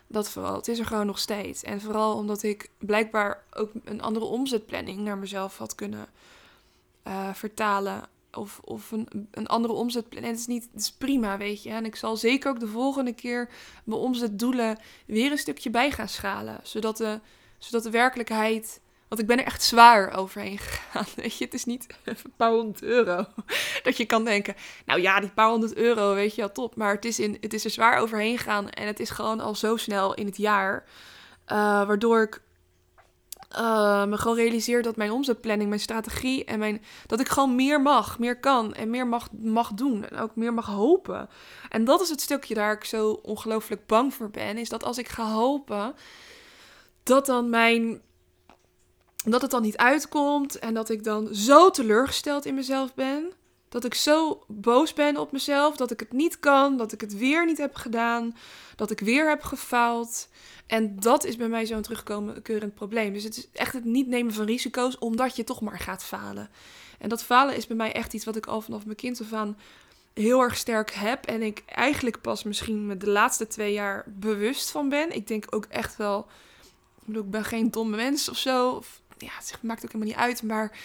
Dat 0.08 0.30
vooral, 0.30 0.56
het 0.56 0.68
is 0.68 0.80
er 0.80 0.86
gewoon 0.86 1.06
nog 1.06 1.20
steeds. 1.20 1.64
En 1.64 1.82
vooral 1.82 2.16
omdat 2.16 2.44
ik 2.44 2.70
blijkbaar 2.78 3.44
ook 3.54 3.72
een 3.84 4.02
andere 4.02 4.26
omzetplanning 4.26 5.00
naar 5.00 5.18
mezelf 5.18 5.58
had 5.58 5.76
kunnen 5.76 6.08
uh, 7.08 7.34
vertalen 7.34 8.04
of, 8.36 8.60
of 8.64 8.92
een, 8.92 9.28
een 9.32 9.48
andere 9.48 9.74
omzetplan. 9.74 10.24
Het 10.24 10.40
is 10.40 10.48
niet, 10.48 10.68
het 10.72 10.82
is 10.82 10.92
prima, 10.92 11.38
weet 11.38 11.64
je. 11.64 11.70
En 11.70 11.86
ik 11.86 11.96
zal 11.96 12.18
zeker 12.18 12.50
ook 12.50 12.60
de 12.60 12.68
volgende 12.68 13.14
keer 13.14 13.50
mijn 13.84 14.02
omzetdoelen 14.02 14.78
weer 15.06 15.32
een 15.32 15.38
stukje 15.38 15.70
bij 15.70 15.92
gaan 15.92 16.08
schalen. 16.08 16.60
Zodat 16.64 16.98
de, 16.98 17.20
zodat 17.58 17.84
de 17.84 17.90
werkelijkheid. 17.90 18.82
Want 19.08 19.22
ik 19.22 19.28
ben 19.28 19.40
er 19.40 19.46
echt 19.46 19.64
zwaar 19.64 20.18
overheen 20.18 20.58
gegaan. 20.58 21.06
Weet 21.16 21.38
je, 21.38 21.46
het 21.46 21.54
is 21.54 21.66
niet 21.66 21.88
een 22.04 22.18
paar 22.38 22.52
honderd 22.52 22.82
euro. 22.82 23.26
Dat 23.84 23.98
je 23.98 24.06
kan 24.06 24.24
denken, 24.24 24.56
nou 24.86 25.02
ja, 25.02 25.20
die 25.20 25.30
paar 25.30 25.50
honderd 25.50 25.76
euro, 25.76 26.14
weet 26.14 26.36
je 26.36 26.42
wel, 26.42 26.52
top. 26.52 26.76
Maar 26.76 26.94
het 26.94 27.06
is, 27.06 27.20
in, 27.20 27.38
het 27.42 27.54
is 27.54 27.66
er 27.66 27.70
zwaar 27.70 27.98
overheen 27.98 28.38
gegaan. 28.38 28.70
En 28.70 28.88
het 28.88 29.00
is 29.00 29.10
gewoon 29.10 29.40
al 29.40 29.56
zo 29.56 29.78
snel 29.78 30.14
in 30.14 30.26
het 30.26 30.38
jaar. 30.38 30.84
Uh, 31.48 31.58
waardoor 31.88 32.22
ik 32.22 32.42
uh, 33.52 34.06
me 34.06 34.34
realiseer 34.34 34.82
dat 34.82 34.96
mijn 34.96 35.12
omzetplanning, 35.12 35.70
mijn 35.70 35.82
strategie 35.82 36.46
en 36.46 36.60
mijn, 36.60 36.84
dat 37.06 37.20
ik 37.20 37.28
gewoon 37.28 37.56
meer 37.56 37.82
mag, 37.82 38.20
meer 38.20 38.40
kan 38.40 38.74
en 38.74 38.90
meer 38.90 39.08
mag, 39.08 39.28
mag 39.32 39.74
doen 39.74 40.06
en 40.06 40.18
ook 40.18 40.36
meer 40.36 40.54
mag 40.54 40.66
hopen. 40.66 41.30
En 41.70 41.86
dat 41.86 42.02
is 42.02 42.10
het 42.10 42.22
stukje 42.22 42.54
daar 42.54 42.74
ik 42.74 42.84
zo 42.84 43.12
ongelooflijk 43.12 43.86
bang 43.86 44.14
voor 44.14 44.30
ben, 44.30 44.58
is 44.58 44.70
dat 44.70 44.84
als 44.84 44.98
ik 44.98 45.08
ga 45.08 45.32
hopen, 45.32 45.96
dat 47.04 47.26
dan 47.26 47.50
mijn, 47.50 48.02
dat 49.26 49.42
het 49.42 49.52
dan 49.52 49.62
niet 49.62 49.78
uitkomt 49.78 50.60
en 50.60 50.74
dat 50.74 50.90
ik 50.90 51.04
dan 51.04 51.36
zo 51.36 51.70
teleurgesteld 51.70 52.46
in 52.46 52.56
mezelf 52.56 52.94
ben. 52.94 53.34
Dat 53.76 53.86
ik 53.86 53.94
zo 53.94 54.44
boos 54.48 54.94
ben 54.94 55.18
op 55.18 55.32
mezelf, 55.32 55.76
dat 55.76 55.92
ik 55.92 56.00
het 56.00 56.12
niet 56.12 56.40
kan, 56.40 56.78
dat 56.78 56.92
ik 56.92 57.02
het 57.02 57.18
weer 57.18 57.46
niet 57.46 57.58
heb 57.58 57.76
gedaan, 57.76 58.36
dat 58.76 58.92
ik 58.92 59.00
weer 59.00 59.30
heb 59.30 59.42
gefaald. 59.42 60.28
En 60.68 61.00
dat 61.00 61.24
is 61.24 61.36
bij 61.36 61.48
mij 61.48 61.66
zo'n 61.66 61.82
terugkomend 61.82 62.74
probleem. 62.74 63.14
Dus 63.14 63.24
het 63.24 63.38
is 63.38 63.48
echt 63.54 63.74
het 63.74 63.86
niet 63.86 64.08
nemen 64.08 64.34
van 64.34 64.46
risico's, 64.46 64.98
omdat 64.98 65.36
je 65.36 65.44
toch 65.44 65.62
maar 65.62 65.80
gaat 65.80 66.04
falen. 66.04 66.50
En 67.00 67.10
dat 67.10 67.24
falen 67.24 67.56
is 67.56 67.68
bij 67.68 67.76
mij 67.76 67.94
echt 67.94 68.14
iets 68.14 68.26
wat 68.26 68.36
ik 68.36 68.46
al 68.46 68.62
vanaf 68.62 68.86
mijn 68.86 68.98
kind 68.98 69.22
af 69.22 69.34
aan 69.34 69.58
heel 70.14 70.42
erg 70.42 70.58
sterk 70.58 70.92
heb. 70.92 71.26
En 71.26 71.42
ik 71.42 71.64
eigenlijk 71.66 72.22
pas 72.22 72.44
misschien 72.44 72.86
met 72.86 73.00
de 73.00 73.10
laatste 73.10 73.48
twee 73.48 73.74
jaar 73.74 74.04
bewust 74.08 74.72
van 74.72 74.90
ben. 74.90 75.16
Ik 75.16 75.28
denk 75.28 75.46
ook 75.50 75.66
echt 75.66 75.96
wel. 75.98 76.28
Ik 77.00 77.06
bedoel, 77.06 77.24
ik 77.24 77.32
ben 77.32 77.46
geen 77.46 77.72
domme 77.72 77.96
mens 77.96 78.30
of 78.30 78.38
zo. 78.38 78.70
Of, 78.70 79.02
ja, 79.18 79.32
het 79.38 79.58
maakt 79.62 79.84
ook 79.84 79.92
helemaal 79.92 80.14
niet 80.14 80.24
uit. 80.24 80.44
Maar 80.44 80.78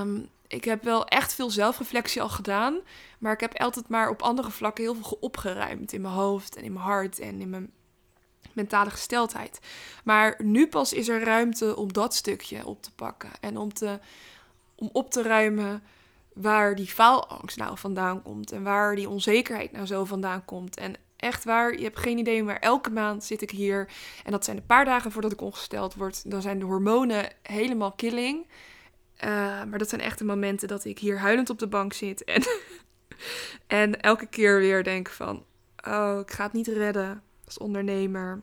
um, 0.00 0.28
ik 0.48 0.64
heb 0.64 0.82
wel 0.82 1.06
echt 1.06 1.34
veel 1.34 1.50
zelfreflectie 1.50 2.22
al 2.22 2.28
gedaan. 2.28 2.78
Maar 3.18 3.32
ik 3.32 3.40
heb 3.40 3.58
altijd 3.58 3.88
maar 3.88 4.08
op 4.08 4.22
andere 4.22 4.50
vlakken 4.50 4.84
heel 4.84 4.94
veel 4.94 5.18
opgeruimd. 5.20 5.92
In 5.92 6.00
mijn 6.00 6.14
hoofd 6.14 6.56
en 6.56 6.64
in 6.64 6.72
mijn 6.72 6.84
hart 6.84 7.18
en 7.18 7.40
in 7.40 7.50
mijn 7.50 7.70
mentale 8.52 8.90
gesteldheid. 8.90 9.60
Maar 10.04 10.34
nu 10.38 10.66
pas 10.66 10.92
is 10.92 11.08
er 11.08 11.24
ruimte 11.24 11.76
om 11.76 11.92
dat 11.92 12.14
stukje 12.14 12.66
op 12.66 12.82
te 12.82 12.92
pakken. 12.92 13.30
En 13.40 13.56
om, 13.56 13.72
te, 13.72 13.98
om 14.74 14.90
op 14.92 15.10
te 15.10 15.22
ruimen 15.22 15.82
waar 16.32 16.74
die 16.74 16.86
faalangst 16.86 17.56
nou 17.56 17.78
vandaan 17.78 18.22
komt. 18.22 18.52
En 18.52 18.62
waar 18.62 18.94
die 18.94 19.08
onzekerheid 19.08 19.72
nou 19.72 19.86
zo 19.86 20.04
vandaan 20.04 20.44
komt. 20.44 20.76
En 20.76 20.94
echt 21.16 21.44
waar, 21.44 21.76
je 21.76 21.82
hebt 21.82 21.98
geen 21.98 22.18
idee, 22.18 22.42
maar 22.42 22.58
elke 22.58 22.90
maand 22.90 23.24
zit 23.24 23.42
ik 23.42 23.50
hier. 23.50 23.88
En 24.24 24.30
dat 24.30 24.44
zijn 24.44 24.56
een 24.56 24.66
paar 24.66 24.84
dagen 24.84 25.12
voordat 25.12 25.32
ik 25.32 25.40
ongesteld 25.40 25.94
word. 25.94 26.30
Dan 26.30 26.42
zijn 26.42 26.58
de 26.58 26.64
hormonen 26.64 27.28
helemaal 27.42 27.92
killing. 27.92 28.46
Uh, 29.24 29.28
maar 29.64 29.78
dat 29.78 29.88
zijn 29.88 30.00
echt 30.00 30.18
de 30.18 30.24
momenten 30.24 30.68
dat 30.68 30.84
ik 30.84 30.98
hier 30.98 31.18
huilend 31.18 31.50
op 31.50 31.58
de 31.58 31.66
bank 31.66 31.92
zit. 31.92 32.24
En, 32.24 32.42
en 33.82 34.00
elke 34.00 34.26
keer 34.26 34.58
weer 34.58 34.84
denk 34.84 35.08
van, 35.08 35.44
oh, 35.88 36.18
ik 36.22 36.30
ga 36.30 36.42
het 36.42 36.52
niet 36.52 36.66
redden 36.66 37.22
als 37.44 37.58
ondernemer. 37.58 38.40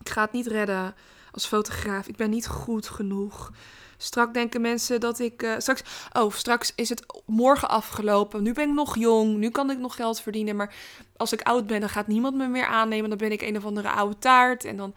Ik 0.00 0.08
ga 0.08 0.22
het 0.22 0.32
niet 0.32 0.46
redden 0.46 0.94
als 1.32 1.46
fotograaf. 1.46 2.08
Ik 2.08 2.16
ben 2.16 2.30
niet 2.30 2.46
goed 2.46 2.88
genoeg. 2.88 3.52
Strak 3.96 4.34
denken 4.34 4.60
mensen 4.60 5.00
dat 5.00 5.18
ik. 5.18 5.42
Uh, 5.42 5.54
straks, 5.58 5.82
oh, 6.12 6.32
straks 6.32 6.72
is 6.74 6.88
het 6.88 7.22
morgen 7.26 7.68
afgelopen. 7.68 8.42
Nu 8.42 8.52
ben 8.52 8.68
ik 8.68 8.74
nog 8.74 8.98
jong. 8.98 9.36
Nu 9.36 9.50
kan 9.50 9.70
ik 9.70 9.78
nog 9.78 9.94
geld 9.94 10.20
verdienen. 10.20 10.56
Maar 10.56 10.74
als 11.16 11.32
ik 11.32 11.42
oud 11.42 11.66
ben, 11.66 11.80
dan 11.80 11.88
gaat 11.88 12.06
niemand 12.06 12.36
me 12.36 12.46
meer 12.46 12.66
aannemen. 12.66 13.08
Dan 13.08 13.18
ben 13.18 13.32
ik 13.32 13.42
een 13.42 13.56
of 13.56 13.64
andere 13.64 13.90
oude 13.90 14.18
taart. 14.18 14.64
En 14.64 14.76
dan. 14.76 14.94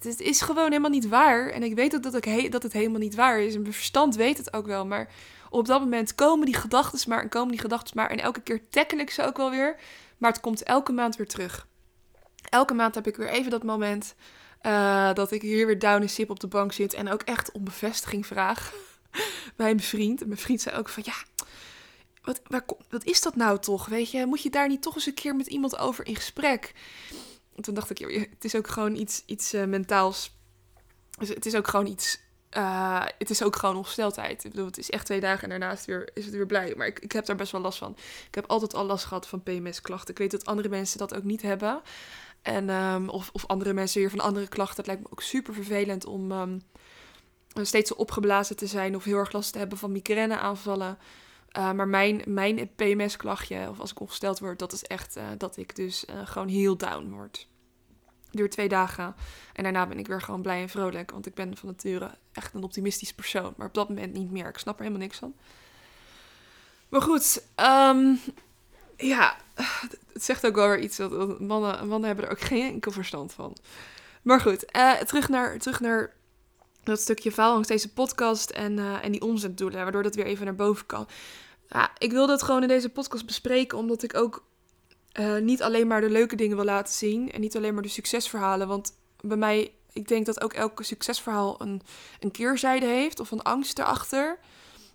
Het, 0.00 0.20
is 0.20 0.40
gewoon 0.40 0.68
helemaal 0.68 0.90
niet 0.90 1.08
waar. 1.08 1.48
En 1.48 1.62
ik 1.62 1.74
weet 1.74 1.94
ook 1.94 2.02
dat, 2.02 2.14
ik 2.14 2.52
dat 2.52 2.62
het 2.62 2.72
helemaal 2.72 3.00
niet 3.00 3.14
waar 3.14 3.40
is. 3.40 3.54
En 3.54 3.60
mijn 3.60 3.72
verstand 3.72 4.16
weet 4.16 4.38
het 4.38 4.54
ook 4.54 4.66
wel. 4.66 4.86
Maar 4.86 5.08
op 5.50 5.66
dat 5.66 5.80
moment 5.80 6.14
komen 6.14 6.46
die 6.46 6.54
gedachten 6.54 7.08
maar 7.08 7.22
en 7.22 7.28
komen 7.28 7.50
die 7.50 7.60
gedachten 7.60 7.96
maar. 7.96 8.10
En 8.10 8.20
elke 8.20 8.40
keer 8.40 8.68
tackle 8.70 9.00
ik 9.00 9.10
ze 9.10 9.22
ook 9.22 9.36
wel 9.36 9.50
weer. 9.50 9.76
Maar 10.18 10.32
het 10.32 10.40
komt 10.40 10.62
elke 10.62 10.92
maand 10.92 11.16
weer 11.16 11.28
terug. 11.28 11.66
Elke 12.48 12.74
maand 12.74 12.94
heb 12.94 13.06
ik 13.06 13.16
weer 13.16 13.28
even 13.28 13.50
dat 13.50 13.62
moment 13.62 14.14
uh, 14.66 15.14
dat 15.14 15.30
ik 15.30 15.42
hier 15.42 15.66
weer 15.66 15.78
down 15.78 16.02
in 16.02 16.08
sip 16.08 16.30
op 16.30 16.40
de 16.40 16.46
bank 16.46 16.72
zit 16.72 16.94
en 16.94 17.10
ook 17.10 17.22
echt 17.22 17.52
om 17.52 17.64
bevestiging 17.64 18.26
vraag 18.26 18.72
bij 19.56 19.74
mijn 19.74 19.80
vriend. 19.80 20.20
En 20.20 20.28
mijn 20.28 20.40
vriend 20.40 20.60
zei 20.60 20.76
ook 20.76 20.88
van 20.88 21.02
ja, 21.06 21.14
wat, 22.22 22.40
waar, 22.46 22.64
wat 22.88 23.04
is 23.04 23.22
dat 23.22 23.36
nou 23.36 23.58
toch? 23.58 23.86
Weet 23.86 24.10
je, 24.10 24.26
moet 24.26 24.42
je 24.42 24.50
daar 24.50 24.68
niet 24.68 24.82
toch 24.82 24.94
eens 24.94 25.06
een 25.06 25.14
keer 25.14 25.36
met 25.36 25.46
iemand 25.46 25.78
over 25.78 26.06
in 26.06 26.16
gesprek? 26.16 26.72
En 27.56 27.62
toen 27.62 27.74
dacht 27.74 27.90
ik, 27.90 28.28
het 28.30 28.44
is 28.44 28.56
ook 28.56 28.68
gewoon 28.68 28.94
iets, 28.94 29.22
iets 29.26 29.54
uh, 29.54 29.64
mentaals. 29.64 30.36
Dus 31.18 31.28
het 31.28 31.46
is 31.46 31.54
ook 31.54 31.68
gewoon 31.68 31.86
iets. 31.86 32.22
Uh, 32.56 33.04
het 33.18 33.30
is 33.30 33.42
ook 33.42 33.56
gewoon 33.56 33.76
ongesteldheid. 33.76 34.44
Ik 34.44 34.50
bedoel, 34.50 34.66
het 34.66 34.78
is 34.78 34.90
echt 34.90 35.06
twee 35.06 35.20
dagen 35.20 35.42
en 35.42 35.48
daarna 35.48 35.72
is 35.72 35.78
het 35.78 35.86
weer, 35.86 36.10
is 36.14 36.24
het 36.24 36.34
weer 36.34 36.46
blij. 36.46 36.74
Maar 36.76 36.86
ik, 36.86 36.98
ik 36.98 37.12
heb 37.12 37.26
daar 37.26 37.36
best 37.36 37.52
wel 37.52 37.60
last 37.60 37.78
van. 37.78 37.96
Ik 38.28 38.34
heb 38.34 38.46
altijd 38.46 38.74
al 38.74 38.84
last 38.84 39.04
gehad 39.04 39.28
van 39.28 39.42
PMS-klachten. 39.42 40.10
Ik 40.10 40.18
weet 40.18 40.30
dat 40.30 40.44
andere 40.44 40.68
mensen 40.68 40.98
dat 40.98 41.14
ook 41.14 41.22
niet 41.22 41.42
hebben. 41.42 41.82
En, 42.42 42.68
um, 42.70 43.08
of, 43.08 43.30
of 43.32 43.46
andere 43.46 43.72
mensen 43.72 44.00
weer 44.00 44.10
van 44.10 44.20
andere 44.20 44.48
klachten. 44.48 44.76
Het 44.76 44.86
lijkt 44.86 45.02
me 45.02 45.08
ook 45.10 45.22
super 45.22 45.54
vervelend 45.54 46.06
om 46.06 46.32
um, 46.32 46.62
steeds 47.62 47.88
zo 47.88 47.94
opgeblazen 47.94 48.56
te 48.56 48.66
zijn 48.66 48.96
of 48.96 49.04
heel 49.04 49.18
erg 49.18 49.32
last 49.32 49.52
te 49.52 49.58
hebben 49.58 49.78
van 49.78 49.92
migraineaanvallen. 49.92 50.98
Uh, 51.58 51.72
maar 51.72 51.88
mijn, 51.88 52.22
mijn 52.26 52.70
PMS-klachtje, 52.74 53.68
of 53.68 53.80
als 53.80 53.90
ik 53.90 54.00
ongesteld 54.00 54.38
word, 54.38 54.58
dat 54.58 54.72
is 54.72 54.82
echt 54.82 55.16
uh, 55.16 55.24
dat 55.38 55.56
ik 55.56 55.76
dus 55.76 56.04
uh, 56.10 56.26
gewoon 56.26 56.48
heel 56.48 56.76
down 56.76 57.10
word. 57.10 57.48
Duurt 58.30 58.50
twee 58.50 58.68
dagen. 58.68 59.14
En 59.52 59.62
daarna 59.62 59.86
ben 59.86 59.98
ik 59.98 60.06
weer 60.06 60.22
gewoon 60.22 60.42
blij 60.42 60.62
en 60.62 60.68
vrolijk. 60.68 61.10
Want 61.10 61.26
ik 61.26 61.34
ben 61.34 61.56
van 61.56 61.68
nature 61.68 62.10
echt 62.32 62.54
een 62.54 62.62
optimistisch 62.62 63.14
persoon. 63.14 63.54
Maar 63.56 63.66
op 63.66 63.74
dat 63.74 63.88
moment 63.88 64.12
niet 64.12 64.30
meer. 64.30 64.48
Ik 64.48 64.58
snap 64.58 64.74
er 64.74 64.82
helemaal 64.82 65.06
niks 65.06 65.18
van. 65.18 65.34
Maar 66.88 67.02
goed, 67.02 67.42
um, 67.56 68.20
ja, 68.96 69.36
het 70.12 70.24
zegt 70.24 70.46
ook 70.46 70.54
wel 70.54 70.68
weer 70.68 70.80
iets 70.80 70.96
dat 70.96 71.40
mannen, 71.40 71.88
mannen 71.88 72.06
hebben 72.06 72.24
er 72.24 72.30
ook 72.30 72.40
geen 72.40 72.72
enkel 72.72 72.92
verstand 72.92 73.32
van. 73.32 73.56
Maar 74.22 74.40
goed, 74.40 74.72
terug, 75.06 75.28
naar, 75.28 75.58
terug 75.58 75.80
naar 75.80 76.14
dat 76.84 77.00
stukje 77.00 77.32
faalangst, 77.32 77.70
deze 77.70 77.92
podcast 77.92 78.50
en, 78.50 78.78
uh, 78.78 79.04
en 79.04 79.12
die 79.12 79.22
omzetdoelen, 79.22 79.82
waardoor 79.82 80.02
dat 80.02 80.14
weer 80.14 80.26
even 80.26 80.44
naar 80.44 80.54
boven 80.54 80.86
kan. 80.86 81.06
Ja, 81.68 81.90
ik 81.98 82.12
wil 82.12 82.26
dat 82.26 82.42
gewoon 82.42 82.62
in 82.62 82.68
deze 82.68 82.88
podcast 82.88 83.26
bespreken, 83.26 83.78
omdat 83.78 84.02
ik 84.02 84.16
ook 84.16 84.44
uh, 85.20 85.38
niet 85.38 85.62
alleen 85.62 85.86
maar 85.86 86.00
de 86.00 86.10
leuke 86.10 86.36
dingen 86.36 86.56
wil 86.56 86.64
laten 86.64 86.94
zien 86.94 87.32
en 87.32 87.40
niet 87.40 87.56
alleen 87.56 87.74
maar 87.74 87.82
de 87.82 87.88
succesverhalen. 87.88 88.68
Want 88.68 88.96
bij 89.20 89.36
mij, 89.36 89.72
ik 89.92 90.08
denk 90.08 90.26
dat 90.26 90.42
ook 90.42 90.52
elke 90.52 90.82
succesverhaal 90.82 91.60
een, 91.60 91.82
een 92.20 92.30
keerzijde 92.30 92.86
heeft 92.86 93.20
of 93.20 93.30
een 93.30 93.42
angst 93.42 93.78
erachter. 93.78 94.38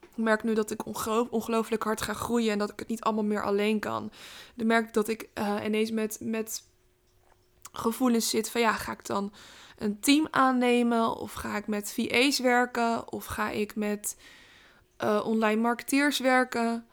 Ik 0.01 0.25
merk 0.25 0.43
nu 0.43 0.53
dat 0.53 0.71
ik 0.71 0.85
ongelooflijk 1.29 1.83
hard 1.83 2.01
ga 2.01 2.13
groeien 2.13 2.51
en 2.51 2.57
dat 2.57 2.69
ik 2.69 2.79
het 2.79 2.87
niet 2.87 3.01
allemaal 3.01 3.23
meer 3.23 3.43
alleen 3.43 3.79
kan. 3.79 4.11
Ik 4.55 4.65
merk 4.65 4.93
dat 4.93 5.07
ik 5.07 5.29
uh, 5.39 5.55
ineens 5.65 5.91
met, 5.91 6.17
met 6.21 6.63
gevoelens 7.71 8.29
zit 8.29 8.49
van 8.49 8.61
ja, 8.61 8.73
ga 8.73 8.91
ik 8.91 9.05
dan 9.05 9.33
een 9.79 9.99
team 9.99 10.27
aannemen? 10.31 11.15
Of 11.15 11.33
ga 11.33 11.57
ik 11.57 11.67
met 11.67 11.93
VA's 11.93 12.39
werken? 12.39 13.11
Of 13.11 13.25
ga 13.25 13.49
ik 13.49 13.75
met 13.75 14.17
uh, 15.03 15.21
online 15.25 15.61
marketeers 15.61 16.19
werken? 16.19 16.85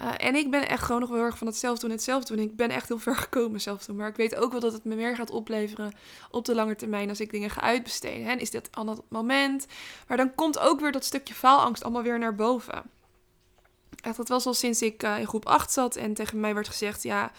Uh, 0.00 0.10
en 0.16 0.34
ik 0.34 0.50
ben 0.50 0.68
echt 0.68 0.82
gewoon 0.82 1.00
nog 1.00 1.08
wel 1.08 1.18
heel 1.18 1.26
erg 1.26 1.38
van 1.38 1.46
hetzelfde 1.46 1.80
doen, 1.80 1.90
hetzelfde 1.90 2.36
doen. 2.36 2.44
Ik 2.44 2.56
ben 2.56 2.70
echt 2.70 2.88
heel 2.88 2.98
ver 2.98 3.16
gekomen 3.16 3.60
zelf 3.60 3.84
doen. 3.84 3.96
Maar 3.96 4.08
ik 4.08 4.16
weet 4.16 4.36
ook 4.36 4.50
wel 4.50 4.60
dat 4.60 4.72
het 4.72 4.84
me 4.84 4.94
meer 4.94 5.16
gaat 5.16 5.30
opleveren 5.30 5.92
op 6.30 6.44
de 6.44 6.54
lange 6.54 6.76
termijn 6.76 7.08
als 7.08 7.20
ik 7.20 7.30
dingen 7.30 7.50
ga 7.50 7.60
uitbesteden. 7.60 8.26
En 8.26 8.38
is 8.38 8.50
dit 8.50 8.68
al 8.72 8.86
het 8.86 9.00
moment? 9.08 9.66
Maar 10.08 10.16
dan 10.16 10.34
komt 10.34 10.58
ook 10.58 10.80
weer 10.80 10.92
dat 10.92 11.04
stukje 11.04 11.34
faalangst 11.34 11.82
allemaal 11.82 12.02
weer 12.02 12.18
naar 12.18 12.34
boven. 12.34 12.82
Echt, 14.02 14.16
dat 14.16 14.28
was 14.28 14.46
al 14.46 14.54
sinds 14.54 14.82
ik 14.82 15.02
uh, 15.02 15.18
in 15.18 15.26
groep 15.26 15.46
8 15.46 15.72
zat 15.72 15.96
en 15.96 16.14
tegen 16.14 16.40
mij 16.40 16.54
werd 16.54 16.68
gezegd: 16.68 17.02
ja, 17.02 17.32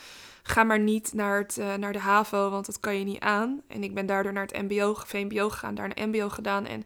ga 0.47 0.63
maar 0.63 0.79
niet 0.79 1.13
naar, 1.13 1.37
het, 1.37 1.57
uh, 1.57 1.75
naar 1.75 1.93
de 1.93 1.99
HAVO, 1.99 2.49
want 2.49 2.65
dat 2.65 2.79
kan 2.79 2.95
je 2.95 3.05
niet 3.05 3.19
aan. 3.19 3.61
En 3.67 3.83
ik 3.83 3.93
ben 3.93 4.05
daardoor 4.05 4.33
naar 4.33 4.45
het 4.45 4.61
MBO, 4.61 4.93
VMBO 4.93 5.49
gegaan, 5.49 5.75
daar 5.75 5.91
een 5.93 6.09
MBO 6.09 6.29
gedaan. 6.29 6.65
En 6.65 6.83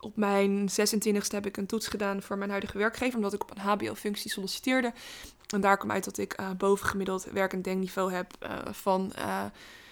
op 0.00 0.16
mijn 0.16 0.68
26e 0.70 1.26
heb 1.28 1.46
ik 1.46 1.56
een 1.56 1.66
toets 1.66 1.88
gedaan 1.88 2.22
voor 2.22 2.38
mijn 2.38 2.50
huidige 2.50 2.78
werkgever, 2.78 3.16
omdat 3.16 3.32
ik 3.32 3.42
op 3.42 3.50
een 3.50 3.62
HBO-functie 3.62 4.30
solliciteerde. 4.30 4.92
En 5.54 5.60
daar 5.60 5.76
kwam 5.76 5.90
uit 5.90 6.04
dat 6.04 6.18
ik 6.18 6.40
uh, 6.40 6.50
bovengemiddeld 6.50 7.24
werk- 7.24 7.52
en 7.52 7.62
denkniveau 7.62 8.12
heb 8.12 8.32
uh, 8.42 8.50
van, 8.72 9.12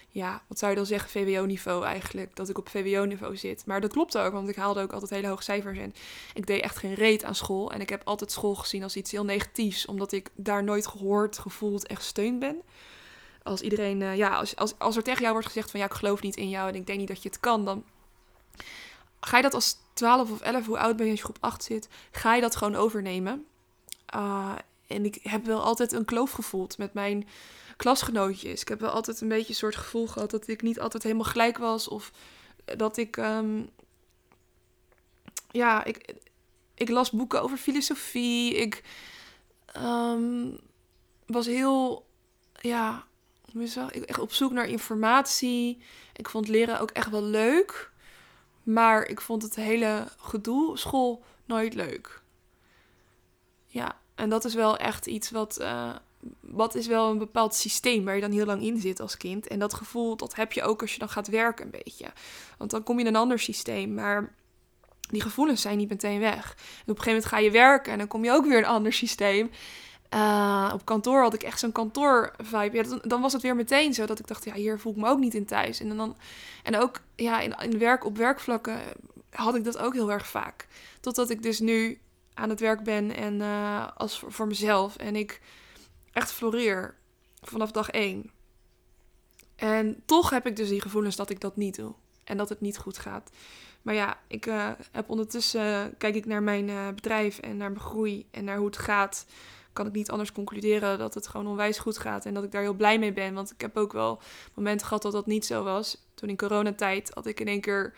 ja, 0.09 0.43
wat 0.47 0.59
zou 0.59 0.71
je 0.71 0.77
dan 0.77 0.87
zeggen, 0.87 1.11
VWO-niveau 1.11 1.85
eigenlijk. 1.85 2.37
Dat 2.37 2.49
ik 2.49 2.59
op 2.59 2.69
VWO-niveau 2.69 3.37
zit. 3.37 3.67
Maar 3.67 3.81
dat 3.81 3.93
klopt 3.93 4.19
ook, 4.19 4.33
want 4.33 4.49
ik 4.49 4.57
haalde 4.57 4.81
ook 4.81 4.93
altijd 4.93 5.11
hele 5.11 5.29
hoge 5.29 5.43
cijfers 5.43 5.79
en 5.79 5.95
ik 6.35 6.47
deed 6.47 6.63
echt 6.63 6.77
geen 6.77 6.95
reet 6.95 7.25
aan 7.25 7.35
school. 7.35 7.73
En 7.73 7.81
ik 7.81 7.89
heb 7.89 8.03
altijd 8.05 8.33
school 8.33 8.55
gezien 8.55 8.83
als 8.83 8.97
iets 8.97 9.11
heel 9.11 9.25
negatiefs, 9.25 9.87
omdat 9.87 10.13
ik 10.13 10.31
daar 10.35 10.65
nooit 10.65 10.87
gehoord, 10.87 11.39
gevoeld 11.39 11.87
en 11.87 11.97
gesteund 11.97 12.39
ben. 12.39 12.63
Als 13.49 13.61
iedereen, 13.61 14.17
ja, 14.17 14.37
als, 14.37 14.57
als, 14.57 14.79
als 14.79 14.97
er 14.97 15.03
tegen 15.03 15.21
jou 15.21 15.33
wordt 15.33 15.47
gezegd 15.47 15.71
van 15.71 15.81
ja, 15.81 15.87
ik 15.87 15.93
geloof 15.93 16.23
niet 16.23 16.37
in 16.37 16.49
jou 16.49 16.69
en 16.69 16.75
ik 16.75 16.87
denk 16.87 16.99
niet 16.99 17.09
dat 17.09 17.23
je 17.23 17.29
het 17.29 17.41
kan, 17.41 17.65
dan 17.65 17.85
ga 19.21 19.37
je 19.37 19.43
dat 19.43 19.55
als 19.55 19.77
12 19.93 20.31
of 20.31 20.41
11, 20.41 20.67
hoe 20.67 20.79
oud 20.79 20.97
ben 20.97 21.05
je 21.05 21.11
als 21.11 21.21
je 21.21 21.25
groep 21.25 21.39
8 21.41 21.65
zit, 21.65 21.89
ga 22.11 22.35
je 22.35 22.41
dat 22.41 22.57
gewoon 22.57 22.75
overnemen. 22.75 23.47
Uh, 24.15 24.55
en 24.87 25.05
ik 25.05 25.19
heb 25.23 25.45
wel 25.45 25.63
altijd 25.63 25.93
een 25.93 26.05
kloof 26.05 26.31
gevoeld 26.31 26.79
met 26.79 26.95
mijn 26.95 27.29
klasgenootjes. 27.77 28.61
Ik 28.61 28.69
heb 28.69 28.81
wel 28.81 28.91
altijd 28.91 29.21
een 29.21 29.29
beetje 29.29 29.49
een 29.49 29.55
soort 29.55 29.77
gevoel 29.77 30.07
gehad 30.07 30.31
dat 30.31 30.49
ik 30.49 30.63
niet 30.63 30.81
altijd 30.81 31.03
helemaal 31.03 31.25
gelijk 31.25 31.59
was. 31.59 31.89
Of 31.89 32.13
dat 32.65 32.97
ik. 32.97 33.17
Um, 33.17 33.71
ja, 35.51 35.85
ik, 35.85 36.15
ik 36.75 36.89
las 36.89 37.11
boeken 37.11 37.43
over 37.43 37.57
filosofie. 37.57 38.55
Ik 38.55 38.83
um, 39.77 40.61
was 41.27 41.47
heel. 41.47 42.07
Ja, 42.61 43.07
ik 43.91 44.03
echt 44.05 44.19
op 44.19 44.33
zoek 44.33 44.53
naar 44.53 44.69
informatie. 44.69 45.83
Ik 46.17 46.29
vond 46.29 46.49
leren 46.49 46.81
ook 46.81 46.91
echt 46.91 47.11
wel 47.11 47.23
leuk. 47.23 47.91
Maar 48.63 49.07
ik 49.07 49.21
vond 49.21 49.43
het 49.43 49.55
hele 49.55 50.09
gedoe 50.19 50.79
school 50.79 51.25
nooit 51.45 51.75
leuk. 51.75 52.23
Ja, 53.67 53.99
en 54.15 54.29
dat 54.29 54.45
is 54.45 54.55
wel 54.55 54.77
echt 54.77 55.07
iets 55.07 55.31
wat. 55.31 55.61
Uh, 55.61 55.95
wat 56.41 56.75
is 56.75 56.87
wel 56.87 57.11
een 57.11 57.19
bepaald 57.19 57.55
systeem 57.55 58.05
waar 58.05 58.15
je 58.15 58.21
dan 58.21 58.31
heel 58.31 58.47
lang 58.47 58.63
in 58.63 58.81
zit 58.81 59.01
als 59.01 59.17
kind. 59.17 59.47
En 59.47 59.59
dat 59.59 59.75
gevoel, 59.75 60.17
dat 60.17 60.35
heb 60.35 60.53
je 60.53 60.63
ook 60.63 60.81
als 60.81 60.93
je 60.93 60.99
dan 60.99 61.09
gaat 61.09 61.29
werken 61.29 61.65
een 61.65 61.83
beetje. 61.85 62.07
Want 62.59 62.71
dan 62.71 62.83
kom 62.83 62.99
je 62.99 63.05
in 63.05 63.07
een 63.07 63.21
ander 63.21 63.39
systeem. 63.39 63.95
Maar 63.95 64.35
die 65.11 65.21
gevoelens 65.21 65.61
zijn 65.61 65.79
niet 65.79 65.89
meteen 65.89 66.21
weg. 66.21 66.45
En 66.45 66.93
op 66.93 66.99
een 66.99 67.03
gegeven 67.03 67.07
moment 67.07 67.27
ga 67.27 67.39
je 67.39 67.51
werken 67.51 67.93
en 67.93 67.99
dan 67.99 68.09
kom 68.09 68.25
je 68.25 68.31
ook 68.31 68.47
weer 68.47 68.59
een 68.59 68.65
ander 68.65 68.93
systeem. 68.93 69.51
Uh, 70.15 70.71
op 70.75 70.85
kantoor 70.85 71.23
had 71.23 71.35
ik 71.35 71.43
echt 71.43 71.59
zo'n 71.59 71.73
kantoor-vibe. 71.73 72.77
Ja, 72.77 72.83
dan, 72.83 73.01
dan, 73.03 73.21
was 73.21 73.33
het 73.33 73.43
weer 73.43 73.57
meteen 73.57 73.95
zo 73.95 74.07
dat 74.07 74.19
ik 74.19 74.27
dacht, 74.27 74.45
ja, 74.45 74.55
hier 74.55 74.79
voel 74.79 74.93
ik 74.93 74.99
me 74.99 75.09
ook 75.09 75.19
niet 75.19 75.35
in 75.35 75.47
thuis. 75.47 75.81
En, 75.81 75.97
dan, 75.97 76.17
en 76.63 76.77
ook 76.77 77.01
ja, 77.17 77.41
in, 77.41 77.55
in 77.61 77.79
werk, 77.79 78.05
op 78.05 78.17
werkvlakken 78.17 78.81
had 79.31 79.55
ik 79.55 79.65
dat 79.65 79.79
ook 79.79 79.93
heel 79.93 80.13
erg 80.13 80.27
vaak. 80.27 80.67
Totdat 81.01 81.31
ik 81.31 81.43
dus 81.43 81.59
nu 81.59 82.01
aan 82.35 82.49
het 82.49 82.61
werk 82.61 82.83
ben 82.83 83.17
en 83.17 83.35
uh, 83.41 83.87
als 83.97 84.25
voor, 84.27 84.47
mezelf. 84.47 84.97
En 84.97 85.17
ik 85.17 85.41
echt 86.13 86.33
floreer 86.33 86.95
vanaf 87.41 87.71
dag 87.71 87.91
één. 87.91 88.31
En 89.57 90.03
toch 90.05 90.31
heb 90.31 90.47
ik 90.47 90.57
dus 90.57 90.69
die 90.69 90.81
gevoelens 90.81 91.17
dat 91.17 91.31
ik 91.31 91.41
dat 91.41 91.57
niet 91.57 91.77
doe. 91.77 91.95
En 92.25 92.37
dat 92.37 92.49
het 92.49 92.61
niet 92.61 92.79
goed 92.79 92.99
gaat. 92.99 93.31
Maar 93.83 93.95
ja, 93.95 94.19
ik 94.27 94.47
uh, 94.47 94.71
heb 94.93 95.11
ondertussen 95.11 95.95
kijk 95.99 96.15
ik 96.15 96.27
naar 96.27 96.43
mijn 96.43 96.95
bedrijf 96.95 97.39
en 97.39 97.57
naar 97.57 97.71
mijn 97.71 97.85
groei 97.85 98.27
en 98.31 98.45
naar 98.45 98.57
hoe 98.57 98.67
het 98.67 98.79
gaat 98.79 99.27
kan 99.79 99.87
ik 99.87 99.93
niet 99.93 100.11
anders 100.11 100.33
concluderen 100.33 100.99
dat 100.99 101.15
het 101.15 101.27
gewoon 101.29 101.47
onwijs 101.47 101.79
goed 101.79 101.99
gaat 101.99 102.25
en 102.25 102.35
dat 102.35 102.45
ik 102.45 102.51
daar 102.51 102.63
heel 102.63 102.75
blij 102.75 102.99
mee 102.99 103.13
ben. 103.13 103.35
Want 103.35 103.51
ik 103.51 103.61
heb 103.61 103.77
ook 103.77 103.93
wel 103.93 104.21
momenten 104.55 104.87
gehad 104.87 105.03
dat 105.03 105.13
dat 105.13 105.27
niet 105.27 105.47
zo 105.47 105.63
was. 105.63 106.07
Toen 106.15 106.29
in 106.29 106.37
coronatijd 106.37 107.11
had 107.15 107.27
ik 107.27 107.41
in 107.41 107.47
één 107.47 107.61
keer, 107.61 107.95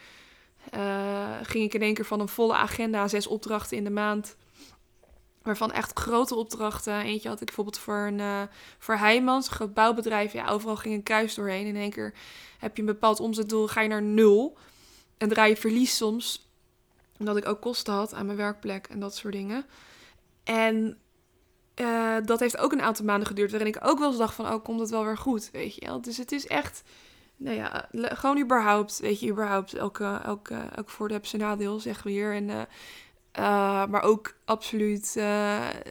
uh, 0.75 1.37
ging 1.43 1.65
ik 1.65 1.75
in 1.75 1.83
één 1.83 1.95
keer 1.95 2.05
van 2.05 2.21
een 2.21 2.29
volle 2.29 2.55
agenda, 2.55 3.09
zes 3.09 3.27
opdrachten 3.27 3.77
in 3.77 3.85
de 3.85 3.91
maand. 3.91 4.37
Waarvan 5.43 5.73
echt 5.73 5.99
grote 5.99 6.35
opdrachten. 6.35 7.01
Eentje 7.01 7.29
had 7.29 7.41
ik 7.41 7.47
bijvoorbeeld 7.47 7.79
voor 7.79 8.07
een 8.07 8.19
uh, 8.19 8.43
voor 8.79 8.95
Heijmans, 8.95 9.47
een 9.47 9.55
groot 9.55 9.75
bouwbedrijf. 9.75 10.33
Ja, 10.33 10.49
overal 10.49 10.77
ging 10.77 10.95
een 10.95 11.03
kruis 11.03 11.35
doorheen. 11.35 11.67
In 11.67 11.77
één 11.77 11.91
keer 11.91 12.15
heb 12.59 12.77
je 12.77 12.83
een 12.83 12.89
bepaald 12.89 13.21
omzetdoel, 13.21 13.69
ga 13.69 13.81
je 13.81 13.89
naar 13.89 14.03
nul. 14.03 14.57
En 15.19 15.29
draai 15.29 15.51
je 15.51 15.57
verlies 15.57 15.97
soms. 15.97 16.49
Omdat 17.19 17.37
ik 17.37 17.47
ook 17.47 17.61
kosten 17.61 17.95
had 17.95 18.15
aan 18.15 18.27
mijn 18.27 18.39
werkplek 18.39 18.87
en 18.87 19.01
dat 19.01 19.15
soort 19.17 19.33
dingen. 19.33 19.67
En 20.45 20.99
uh, 21.77 22.17
dat 22.25 22.41
heeft 22.41 22.59
ook 22.59 22.73
een 22.73 22.83
aantal 22.83 23.05
maanden 23.05 23.27
geduurd. 23.27 23.51
Waarin 23.51 23.69
ik 23.69 23.79
ook 23.83 23.99
wel 23.99 24.09
eens 24.09 24.19
dacht 24.19 24.35
van, 24.35 24.53
oh, 24.53 24.65
komt 24.65 24.81
het 24.81 24.91
wel 24.91 25.05
weer 25.05 25.19
goed, 25.19 25.51
weet 25.53 25.75
je. 25.75 25.99
Dus 26.01 26.17
het 26.17 26.33
is 26.33 26.47
echt 26.47 26.83
nou 27.37 27.57
ja, 27.57 27.89
gewoon 27.93 28.39
überhaupt, 28.41 28.99
weet 28.99 29.21
je, 29.21 29.31
überhaupt, 29.31 29.75
elke, 29.75 30.21
elke, 30.25 30.55
elke 30.55 30.91
voordeel 30.91 31.17
heeft 31.17 31.29
zijn 31.29 31.43
nadeel, 31.43 31.81
zeggen 31.81 32.05
we 32.05 32.11
hier. 32.11 32.35
En, 32.35 32.69
maar 33.91 34.03
ook 34.03 34.35
absoluut, 34.45 35.21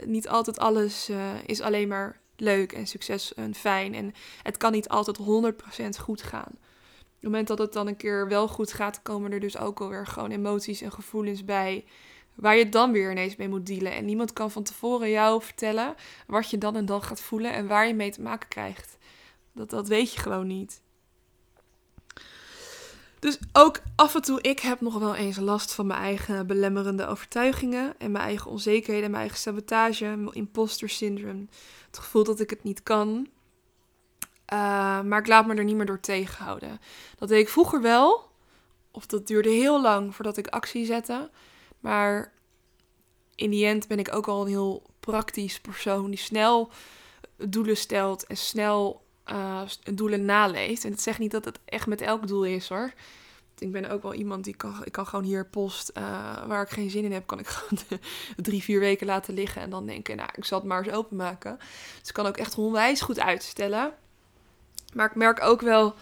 niet 0.06 0.28
altijd 0.28 0.60
alles 0.60 1.12
is 1.46 1.62
alleen 1.62 1.88
maar 1.88 2.20
leuk 2.40 2.72
en 2.72 2.88
succes 2.88 3.34
en 3.34 3.56
fijn. 3.56 3.94
En 3.94 4.14
het 4.44 4.58
kan 4.58 4.72
niet 4.72 4.90
altijd 4.90 5.20
100% 5.20 5.24
goed 6.02 6.22
gaan. 6.22 6.58
Op 7.20 7.26
het 7.26 7.32
moment 7.32 7.48
dat 7.48 7.58
het 7.58 7.74
dan 7.74 7.88
een 7.88 7.98
keer 7.98 8.28
wel 8.28 8.48
goed 8.48 8.74
gaat, 8.74 9.02
komen 9.02 9.32
er 9.32 9.40
dus 9.40 9.58
ook 9.58 9.82
alweer 9.82 10.08
gewoon 10.08 10.32
emoties 10.32 10.82
en 10.82 10.92
gevoelens 10.92 11.46
bij. 11.46 11.86
Waar 12.40 12.58
je 12.58 12.70
dan 12.70 12.92
weer 12.92 13.12
ineens 13.12 13.36
mee 13.36 13.50
moet 13.50 13.66
dealen. 13.66 13.92
En 13.92 14.06
niemand 14.06 14.34
kan 14.34 14.52
van 14.52 14.64
tevoren 14.64 15.10
jou 15.10 15.42
vertellen 15.42 15.96
wat 16.28 16.50
je 16.50 16.58
dan 16.58 16.76
en 16.76 16.86
dan 16.86 17.04
gaat 17.04 17.22
voelen 17.22 17.54
en 17.54 17.68
waar 17.68 17.88
je 17.88 17.94
mee 17.94 18.12
te 18.12 18.22
maken 18.22 18.48
krijgt. 18.48 18.98
Dat, 19.54 19.70
dat 19.70 19.88
weet 19.88 20.14
je 20.14 20.20
gewoon 20.20 20.48
niet. 20.48 20.82
Dus 23.20 23.40
ook 23.54 23.82
af 23.96 24.16
en 24.16 24.22
toe, 24.22 24.42
ik 24.42 24.60
heb 24.60 24.82
nog 24.82 25.00
wel 25.00 25.16
eens 25.16 25.38
last 25.38 25.74
van 25.74 25.88
mijn 25.88 26.00
eigen 26.00 26.48
belemmerende 26.48 27.08
overtuigingen 27.08 27.94
en 27.98 28.12
mijn 28.12 28.24
eigen 28.24 28.52
onzekerheden 28.52 29.06
en 29.06 29.12
mijn 29.12 29.24
eigen 29.24 29.40
sabotage, 29.40 30.06
mijn 30.06 30.36
imposter 30.36 30.90
syndrome. 30.90 31.46
Het 31.86 31.98
gevoel 31.98 32.24
dat 32.24 32.40
ik 32.40 32.50
het 32.50 32.64
niet 32.64 32.84
kan. 32.84 33.28
Uh, 34.54 35.02
maar 35.02 35.20
ik 35.20 35.28
laat 35.28 35.48
me 35.48 35.56
er 35.56 35.64
niet 35.64 35.76
meer 35.76 35.86
door 35.86 36.00
tegenhouden. 36.00 36.80
Dat 37.18 37.30
deed 37.30 37.40
ik 37.40 37.50
vroeger 37.50 37.82
wel. 37.82 38.30
Of 38.92 39.06
dat 39.06 39.28
duurde 39.28 39.50
heel 39.50 39.82
lang 39.82 40.16
voordat 40.16 40.38
ik 40.38 40.48
actie 40.48 40.86
zette. 40.86 41.30
Maar 41.80 42.34
in 43.36 43.50
die 43.50 43.66
end 43.66 43.88
ben 43.88 44.00
ik 44.00 44.14
ook 44.14 44.28
al 44.28 44.42
een 44.42 44.48
heel 44.48 44.84
praktisch 45.00 45.60
persoon 45.60 46.10
die 46.10 46.20
snel 46.20 46.72
doelen 47.38 47.78
stelt 47.78 48.26
en 48.28 48.38
snel 48.38 49.06
uh, 49.32 49.62
doelen 49.94 50.26
naleeft. 50.26 50.84
En 50.84 50.92
het 50.92 51.02
zegt 51.02 51.20
niet 51.20 51.32
dat 51.32 51.46
het 51.46 51.60
echt 51.66 51.88
met 51.88 52.02
elk 52.02 52.28
doel 52.28 52.46
is 52.46 52.70
hoor. 52.70 52.94
Ik 53.58 53.72
ben 53.72 53.90
ook 53.90 54.02
wel 54.02 54.14
iemand 54.14 54.44
die 54.44 54.56
kan, 54.56 54.82
ik 54.84 54.92
kan 54.92 55.08
gewoon 55.08 55.26
hier 55.26 55.46
post 55.46 55.92
uh, 55.98 56.04
waar 56.48 56.62
ik 56.62 56.70
geen 56.70 56.90
zin 56.90 57.04
in 57.04 57.12
heb, 57.12 57.28
kan 57.28 57.40
ik 57.40 57.48
gewoon 57.58 58.00
drie, 58.36 58.64
vier 58.64 58.80
weken 58.80 59.08
laten 59.08 59.34
liggen 59.34 59.62
en 59.62 59.70
dan 59.70 59.86
denken, 59.86 60.16
nou, 60.16 60.30
ik 60.36 60.46
zal 60.46 60.60
het 60.60 60.68
maar 60.68 60.84
eens 60.84 60.94
openmaken. 60.94 61.58
Dus 62.00 62.08
ik 62.08 62.14
kan 62.14 62.26
ook 62.26 62.38
echt 62.38 62.58
onwijs 62.58 63.02
goed 63.02 63.20
uitstellen. 63.20 63.94
Maar 64.94 65.10
ik 65.10 65.16
merk 65.16 65.42
ook 65.42 65.62
wel 65.62 65.96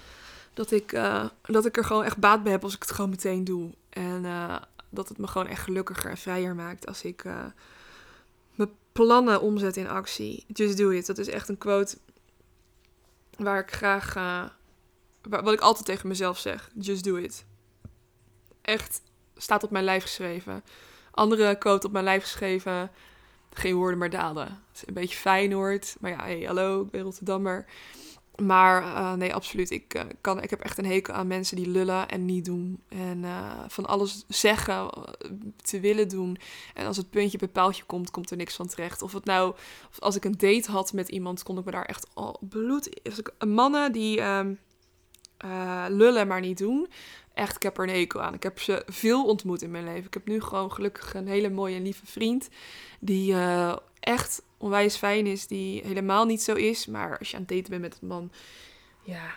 dat 0.54 0.72
ik, 0.72 0.92
uh, 0.92 1.26
dat 1.42 1.66
ik 1.66 1.78
er 1.78 1.86
gewoon 1.86 2.04
echt 2.04 2.18
baat 2.18 2.44
bij 2.44 2.52
heb 2.52 2.64
als 2.64 2.76
ik 2.76 2.82
het 2.82 2.92
gewoon 2.92 3.10
meteen 3.10 3.44
doe. 3.44 3.72
En 3.90 4.26
dat 4.90 5.10
het 5.10 5.18
me 5.18 5.28
gewoon 5.28 5.48
echt 5.48 5.64
gelukkiger 5.64 6.10
en 6.10 6.18
vrijer 6.18 6.56
maakt 6.56 6.88
als 6.88 7.04
ik 7.04 7.24
uh, 7.24 7.46
mijn 8.56 8.70
plannen 8.92 9.42
omzet 9.42 9.78
in 9.78 9.88
actie. 9.88 10.46
Just 10.48 10.78
do 10.78 10.90
it. 10.90 11.06
Dat 11.06 11.18
is 11.18 11.28
echt 11.28 11.50
een 11.50 11.58
quote 11.58 11.98
waar 13.38 13.60
ik 13.60 13.72
graag. 13.72 14.14
wat 15.22 15.54
ik 15.54 15.60
altijd 15.60 15.86
tegen 15.86 16.08
mezelf 16.08 16.40
zeg. 16.40 16.70
Just 16.80 17.04
do 17.04 17.16
it. 17.16 17.46
Echt 18.62 19.02
staat 19.38 19.64
op 19.64 19.72
mijn 19.72 19.84
lijf 19.84 20.02
geschreven. 20.02 20.64
Andere 21.12 21.58
quote 21.58 21.88
op 21.88 21.94
mijn 21.94 22.04
lijf 22.04 22.22
geschreven. 22.24 22.92
Geen 23.54 23.76
woorden 23.76 23.98
maar 23.98 24.10
daden. 24.10 24.46
Het 24.46 24.76
is 24.76 24.88
een 24.88 24.94
beetje 24.94 25.18
Feyenoord. 25.18 25.96
Maar 26.00 26.12
ja, 26.12 26.18
hey, 26.18 26.42
hallo, 26.42 26.82
ik 26.82 26.90
ben 26.90 27.02
Rotterdammer. 27.02 27.66
Maar 28.42 28.82
uh, 28.84 29.14
nee, 29.14 29.34
absoluut. 29.34 29.72
Ik, 29.72 29.94
uh, 29.96 30.02
kan, 30.22 30.42
ik 30.42 30.50
heb 30.50 30.60
echt 30.60 30.78
een 30.78 30.86
hekel 30.86 31.14
aan 31.14 31.28
mensen 31.28 31.56
die 31.56 31.68
lullen 31.68 32.08
en 32.08 32.26
niet 32.26 32.46
doen. 32.46 32.82
En 32.88 33.18
uh, 33.24 33.52
van 33.68 33.86
alles 33.86 34.26
zeggen, 34.28 34.90
te 35.62 35.80
willen 35.80 36.08
doen. 36.08 36.38
En 36.74 36.86
als 36.86 36.98
het 36.98 37.10
puntje 37.10 37.38
bij 37.38 37.48
paaltje 37.48 37.84
komt, 37.84 38.12
komt 38.12 38.32
er 38.32 38.38
niks 38.38 38.56
van 38.56 38.68
terecht. 38.68 39.02
Of 39.02 39.14
het 39.14 39.26
nou, 39.26 39.56
of 39.90 40.00
als 40.00 40.16
ik 40.16 40.26
een 40.26 40.38
date 40.38 40.72
had 40.72 40.94
met 40.94 41.10
iemand, 41.10 41.44
kon 41.44 41.58
ik 41.58 41.66
me 41.66 41.72
daar 41.72 41.86
echt 41.86 42.08
al 42.14 42.40
bloed. 42.42 43.00
Als 43.04 43.20
ik, 43.20 43.32
mannen 43.46 43.92
die 43.92 44.22
um, 44.22 44.60
lullen 45.88 46.28
maar 46.28 46.42
niet 46.42 46.58
doen. 46.58 46.88
Echt, 47.34 47.56
ik 47.56 47.64
heb 47.64 47.78
er 47.78 47.84
een 47.84 47.96
hekel 47.96 48.22
aan. 48.22 48.34
Ik 48.34 48.44
heb 48.44 48.60
ze 48.60 48.84
veel 48.86 49.26
ontmoet 49.26 49.62
in 49.62 49.72
mijn 49.72 49.84
leven. 49.84 50.06
Ik 50.06 50.14
heb 50.14 50.28
nu 50.28 50.42
gewoon 50.42 50.72
gelukkig 50.72 51.14
een 51.14 51.28
hele 51.28 51.50
mooie 51.50 51.76
en 51.76 51.84
lieve 51.84 52.06
vriend. 52.06 52.50
Die 53.00 53.36
echt 54.00 54.42
onwijs 54.58 54.96
fijn 54.96 55.28
is, 55.28 55.48
die 55.48 55.82
helemaal 55.86 56.26
niet 56.26 56.42
zo 56.42 56.54
is. 56.54 56.86
Maar 56.86 57.18
als 57.18 57.30
je 57.30 57.36
aan 57.36 57.42
het 57.42 57.52
daten 57.52 57.70
bent 57.70 57.82
met 57.82 57.98
een 58.02 58.08
man, 58.08 58.32
ja, 59.04 59.36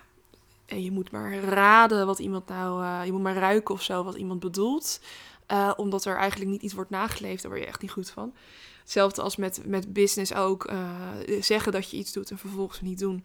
en 0.71 0.83
je 0.83 0.91
moet 0.91 1.11
maar 1.11 1.35
raden 1.39 2.07
wat 2.07 2.19
iemand 2.19 2.49
nou, 2.49 2.83
uh, 2.83 3.01
je 3.05 3.13
moet 3.13 3.23
maar 3.23 3.37
ruiken 3.37 3.75
of 3.75 3.83
zo 3.83 4.05
wat 4.05 4.15
iemand 4.15 4.41
bedoelt. 4.41 5.01
Uh, 5.49 5.73
omdat 5.77 6.05
er 6.05 6.17
eigenlijk 6.17 6.51
niet 6.51 6.63
iets 6.63 6.75
wordt 6.75 6.91
nageleefd, 6.91 7.43
daar 7.43 7.51
word 7.51 7.63
je 7.63 7.69
echt 7.69 7.81
niet 7.83 7.91
goed 7.91 8.11
van. 8.11 8.35
Hetzelfde 8.81 9.23
als 9.23 9.37
met, 9.37 9.63
met 9.67 9.93
business 9.93 10.35
ook. 10.35 10.71
Uh, 10.71 11.41
zeggen 11.41 11.73
dat 11.73 11.91
je 11.91 11.97
iets 11.97 12.13
doet 12.13 12.31
en 12.31 12.39
vervolgens 12.39 12.81
niet 12.81 12.99
doen. 12.99 13.25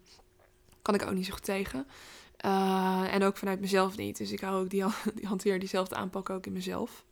Kan 0.81 0.93
ik 0.93 1.03
ook 1.03 1.13
niet 1.13 1.25
zo 1.25 1.35
tegen. 1.41 1.87
en 3.11 3.23
ook 3.23 3.37
vanuit 3.37 3.59
mezelf 3.59 3.97
niet. 3.97 4.17
Dus 4.17 4.31
ik 4.31 4.39
hou 4.39 4.63
ook 4.63 4.69
die, 4.69 4.83
die 5.15 5.27
hanteer 5.27 5.59
diezelfde 5.59 5.95
aanpak 5.95 6.29
ook 6.29 6.45
in 6.45 6.53
mezelf. 6.53 7.03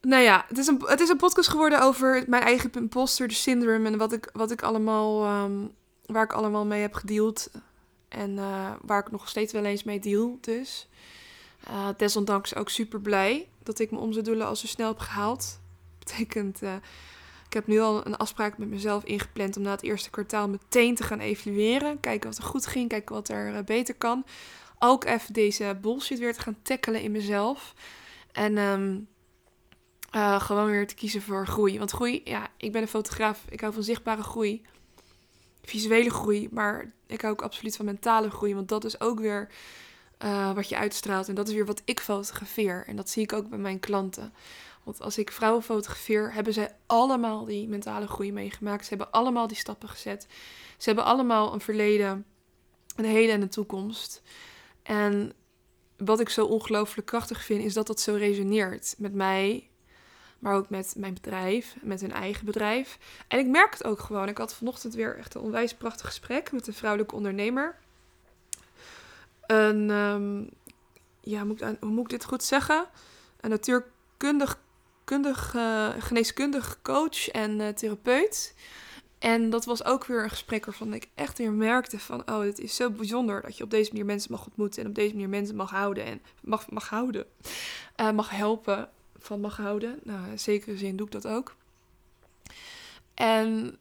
Nou 0.00 0.22
ja, 0.22 0.44
het 0.48 0.58
is, 0.58 0.66
een, 0.66 0.82
het 0.86 1.00
is 1.00 1.08
een 1.08 1.16
podcast 1.16 1.48
geworden 1.48 1.82
over 1.82 2.24
mijn 2.26 2.42
eigen 2.42 2.70
imposter 2.72 3.30
syndrome 3.30 3.90
en 3.90 3.98
wat 3.98 4.12
ik, 4.12 4.30
wat 4.32 4.50
ik 4.50 4.62
allemaal, 4.62 5.42
um, 5.44 5.70
waar 6.06 6.24
ik 6.24 6.32
allemaal 6.32 6.66
mee 6.66 6.80
heb 6.80 6.94
gedeeld. 6.94 7.50
En 8.08 8.30
uh, 8.30 8.70
waar 8.82 9.00
ik 9.00 9.10
nog 9.10 9.28
steeds 9.28 9.52
wel 9.52 9.64
eens 9.64 9.84
mee 9.84 10.00
deal 10.00 10.38
dus. 10.40 10.88
Uh, 11.70 11.88
desondanks 11.96 12.54
ook 12.54 12.68
super 12.68 13.00
blij 13.00 13.48
dat 13.62 13.78
ik 13.78 13.90
mijn 13.90 14.02
omzetdoelen 14.02 14.46
al 14.46 14.56
zo 14.56 14.66
snel 14.66 14.88
heb 14.88 14.98
gehaald. 14.98 15.60
Betekent, 15.98 16.62
uh, 16.62 16.74
ik 17.46 17.52
heb 17.52 17.66
nu 17.66 17.80
al 17.80 18.06
een 18.06 18.16
afspraak 18.16 18.58
met 18.58 18.68
mezelf 18.68 19.04
ingepland 19.04 19.56
om 19.56 19.62
na 19.62 19.70
het 19.70 19.82
eerste 19.82 20.10
kwartaal 20.10 20.48
meteen 20.48 20.94
te 20.94 21.02
gaan 21.02 21.20
evalueren. 21.20 22.00
Kijken 22.00 22.28
wat 22.28 22.38
er 22.38 22.44
goed 22.44 22.66
ging, 22.66 22.88
kijken 22.88 23.14
wat 23.14 23.28
er 23.28 23.64
beter 23.64 23.94
kan. 23.94 24.24
Ook 24.78 25.04
even 25.04 25.32
deze 25.32 25.78
bullshit 25.80 26.18
weer 26.18 26.34
te 26.34 26.40
gaan 26.40 26.62
tackelen 26.62 27.02
in 27.02 27.12
mezelf. 27.12 27.74
En... 28.32 28.58
Um, 28.58 29.08
uh, 30.14 30.40
gewoon 30.40 30.66
weer 30.66 30.86
te 30.86 30.94
kiezen 30.94 31.22
voor 31.22 31.46
groei. 31.46 31.78
Want 31.78 31.90
groei, 31.90 32.20
ja, 32.24 32.48
ik 32.56 32.72
ben 32.72 32.82
een 32.82 32.88
fotograaf. 32.88 33.44
Ik 33.48 33.60
hou 33.60 33.72
van 33.72 33.82
zichtbare 33.82 34.22
groei. 34.22 34.62
Visuele 35.62 36.10
groei. 36.10 36.48
Maar 36.50 36.92
ik 37.06 37.20
hou 37.20 37.32
ook 37.32 37.42
absoluut 37.42 37.76
van 37.76 37.84
mentale 37.84 38.30
groei. 38.30 38.54
Want 38.54 38.68
dat 38.68 38.84
is 38.84 39.00
ook 39.00 39.20
weer 39.20 39.48
uh, 40.24 40.52
wat 40.52 40.68
je 40.68 40.76
uitstraalt. 40.76 41.28
En 41.28 41.34
dat 41.34 41.48
is 41.48 41.54
weer 41.54 41.66
wat 41.66 41.82
ik 41.84 42.00
fotografeer. 42.00 42.84
En 42.86 42.96
dat 42.96 43.10
zie 43.10 43.22
ik 43.22 43.32
ook 43.32 43.48
bij 43.48 43.58
mijn 43.58 43.80
klanten. 43.80 44.32
Want 44.82 45.00
als 45.00 45.18
ik 45.18 45.32
vrouwen 45.32 45.62
fotografeer, 45.62 46.32
hebben 46.32 46.52
zij 46.52 46.76
allemaal 46.86 47.44
die 47.44 47.68
mentale 47.68 48.06
groei 48.06 48.32
meegemaakt. 48.32 48.82
Ze 48.82 48.88
hebben 48.88 49.10
allemaal 49.10 49.46
die 49.46 49.56
stappen 49.56 49.88
gezet. 49.88 50.26
Ze 50.76 50.84
hebben 50.84 51.04
allemaal 51.04 51.52
een 51.52 51.60
verleden, 51.60 52.24
een 52.96 53.04
heden 53.04 53.34
en 53.34 53.42
een 53.42 53.48
toekomst. 53.48 54.22
En 54.82 55.32
wat 55.96 56.20
ik 56.20 56.28
zo 56.28 56.46
ongelooflijk 56.46 57.06
krachtig 57.06 57.44
vind, 57.44 57.64
is 57.64 57.74
dat 57.74 57.86
dat 57.86 58.00
zo 58.00 58.14
resoneert 58.14 58.94
met 58.98 59.14
mij, 59.14 59.67
maar 60.38 60.54
ook 60.54 60.68
met 60.68 60.94
mijn 60.96 61.14
bedrijf, 61.14 61.76
met 61.80 62.00
hun 62.00 62.12
eigen 62.12 62.44
bedrijf. 62.44 62.98
En 63.28 63.38
ik 63.38 63.46
merk 63.46 63.72
het 63.72 63.84
ook 63.84 64.00
gewoon. 64.00 64.28
Ik 64.28 64.38
had 64.38 64.54
vanochtend 64.54 64.94
weer 64.94 65.16
echt 65.16 65.34
een 65.34 65.40
onwijs 65.40 65.74
prachtig 65.74 66.06
gesprek 66.06 66.52
met 66.52 66.66
een 66.66 66.74
vrouwelijke 66.74 67.14
ondernemer. 67.14 67.76
Een, 69.46 69.90
um, 69.90 70.50
ja, 71.20 71.46
hoe 71.80 71.90
moet 71.90 72.04
ik 72.04 72.08
dit 72.08 72.24
goed 72.24 72.42
zeggen? 72.42 72.86
Een 73.40 73.50
natuurkundig, 73.50 74.58
kundig, 75.04 75.54
uh, 75.54 75.88
geneeskundig 75.98 76.78
coach 76.82 77.28
en 77.28 77.60
uh, 77.60 77.68
therapeut. 77.68 78.54
En 79.18 79.50
dat 79.50 79.64
was 79.64 79.84
ook 79.84 80.04
weer 80.04 80.22
een 80.22 80.30
gesprek 80.30 80.64
waarvan 80.64 80.94
ik 80.94 81.08
echt 81.14 81.38
weer 81.38 81.52
merkte 81.52 81.98
van... 81.98 82.30
oh, 82.30 82.40
het 82.40 82.58
is 82.58 82.76
zo 82.76 82.90
bijzonder 82.90 83.42
dat 83.42 83.56
je 83.56 83.64
op 83.64 83.70
deze 83.70 83.90
manier 83.90 84.06
mensen 84.06 84.32
mag 84.32 84.46
ontmoeten... 84.46 84.82
en 84.82 84.88
op 84.88 84.94
deze 84.94 85.12
manier 85.12 85.28
mensen 85.28 85.56
mag 85.56 85.70
houden 85.70 86.04
en 86.04 86.22
mag, 86.40 86.70
mag 86.70 86.88
houden, 86.88 87.26
uh, 88.00 88.10
mag 88.10 88.30
helpen 88.30 88.88
van 89.18 89.40
mag 89.40 89.56
houden. 89.56 89.98
Nou, 90.02 90.30
in 90.30 90.38
zekere 90.38 90.76
zin 90.76 90.96
doe 90.96 91.06
ik 91.06 91.12
dat 91.12 91.26
ook. 91.26 91.54
En 93.14 93.78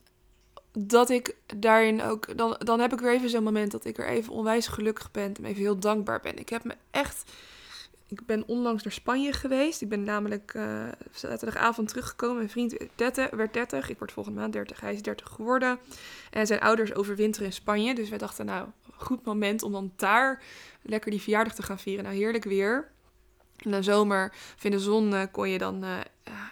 dat 0.86 1.10
ik 1.10 1.36
daarin 1.56 2.02
ook, 2.02 2.38
dan, 2.38 2.56
dan 2.60 2.80
heb 2.80 2.93
ik 2.93 3.00
weer 3.00 3.12
even 3.12 3.30
zo'n 3.30 3.43
moment 3.43 3.71
dat 3.71 3.86
ik 3.86 3.97
er 3.97 4.08
even 4.08 4.34
onwijs 4.34 4.67
gelukkig 4.67 5.12
ben 5.12 5.34
en 5.34 5.45
even 5.45 5.62
heel 5.62 5.80
dankbaar 5.80 6.19
ben. 6.19 6.38
Ik 6.38 6.50
heb 6.50 6.63
me 6.63 6.76
echt, 6.91 7.32
ik 8.08 8.26
ben 8.26 8.43
onlangs 8.47 8.84
naar 8.84 8.93
Spanje 8.93 9.34
geweest. 9.34 9.82
Ik 9.82 9.89
ben 9.89 10.04
namelijk 10.04 10.54
uh, 10.54 10.88
zaterdagavond 11.12 11.88
teruggekomen. 11.88 12.36
Mijn 12.36 12.50
vriend 12.50 12.71
werd 12.71 12.91
30, 12.95 13.30
werd 13.30 13.54
30, 13.54 13.89
ik 13.89 13.97
word 13.97 14.12
volgende 14.12 14.39
maand 14.39 14.54
30, 14.54 14.80
hij 14.80 14.93
is 14.93 15.02
30 15.02 15.28
geworden. 15.28 15.80
En 16.32 16.47
zijn 16.47 16.60
ouders 16.60 16.93
overwinteren 16.93 17.47
in 17.47 17.54
Spanje. 17.54 17.95
Dus 17.95 18.10
wij 18.10 18.17
dachten, 18.17 18.45
nou, 18.45 18.67
goed 18.97 19.26
moment 19.26 19.63
om 19.63 19.71
dan 19.71 19.91
daar 19.95 20.43
lekker 20.82 21.12
die 21.12 21.21
verjaardag 21.21 21.56
te 21.56 21.63
gaan 21.63 21.80
vieren. 21.80 22.04
Nou, 22.04 22.15
heerlijk 22.15 22.43
weer. 22.43 22.91
In 23.58 23.72
de 23.72 23.84
zomer 23.84 24.34
of 24.56 24.72
de 24.72 24.80
zon 24.80 25.13
uh, 25.13 25.22
kon 25.32 25.50
je 25.50 25.58
dan 25.58 25.84
uh, 25.84 25.98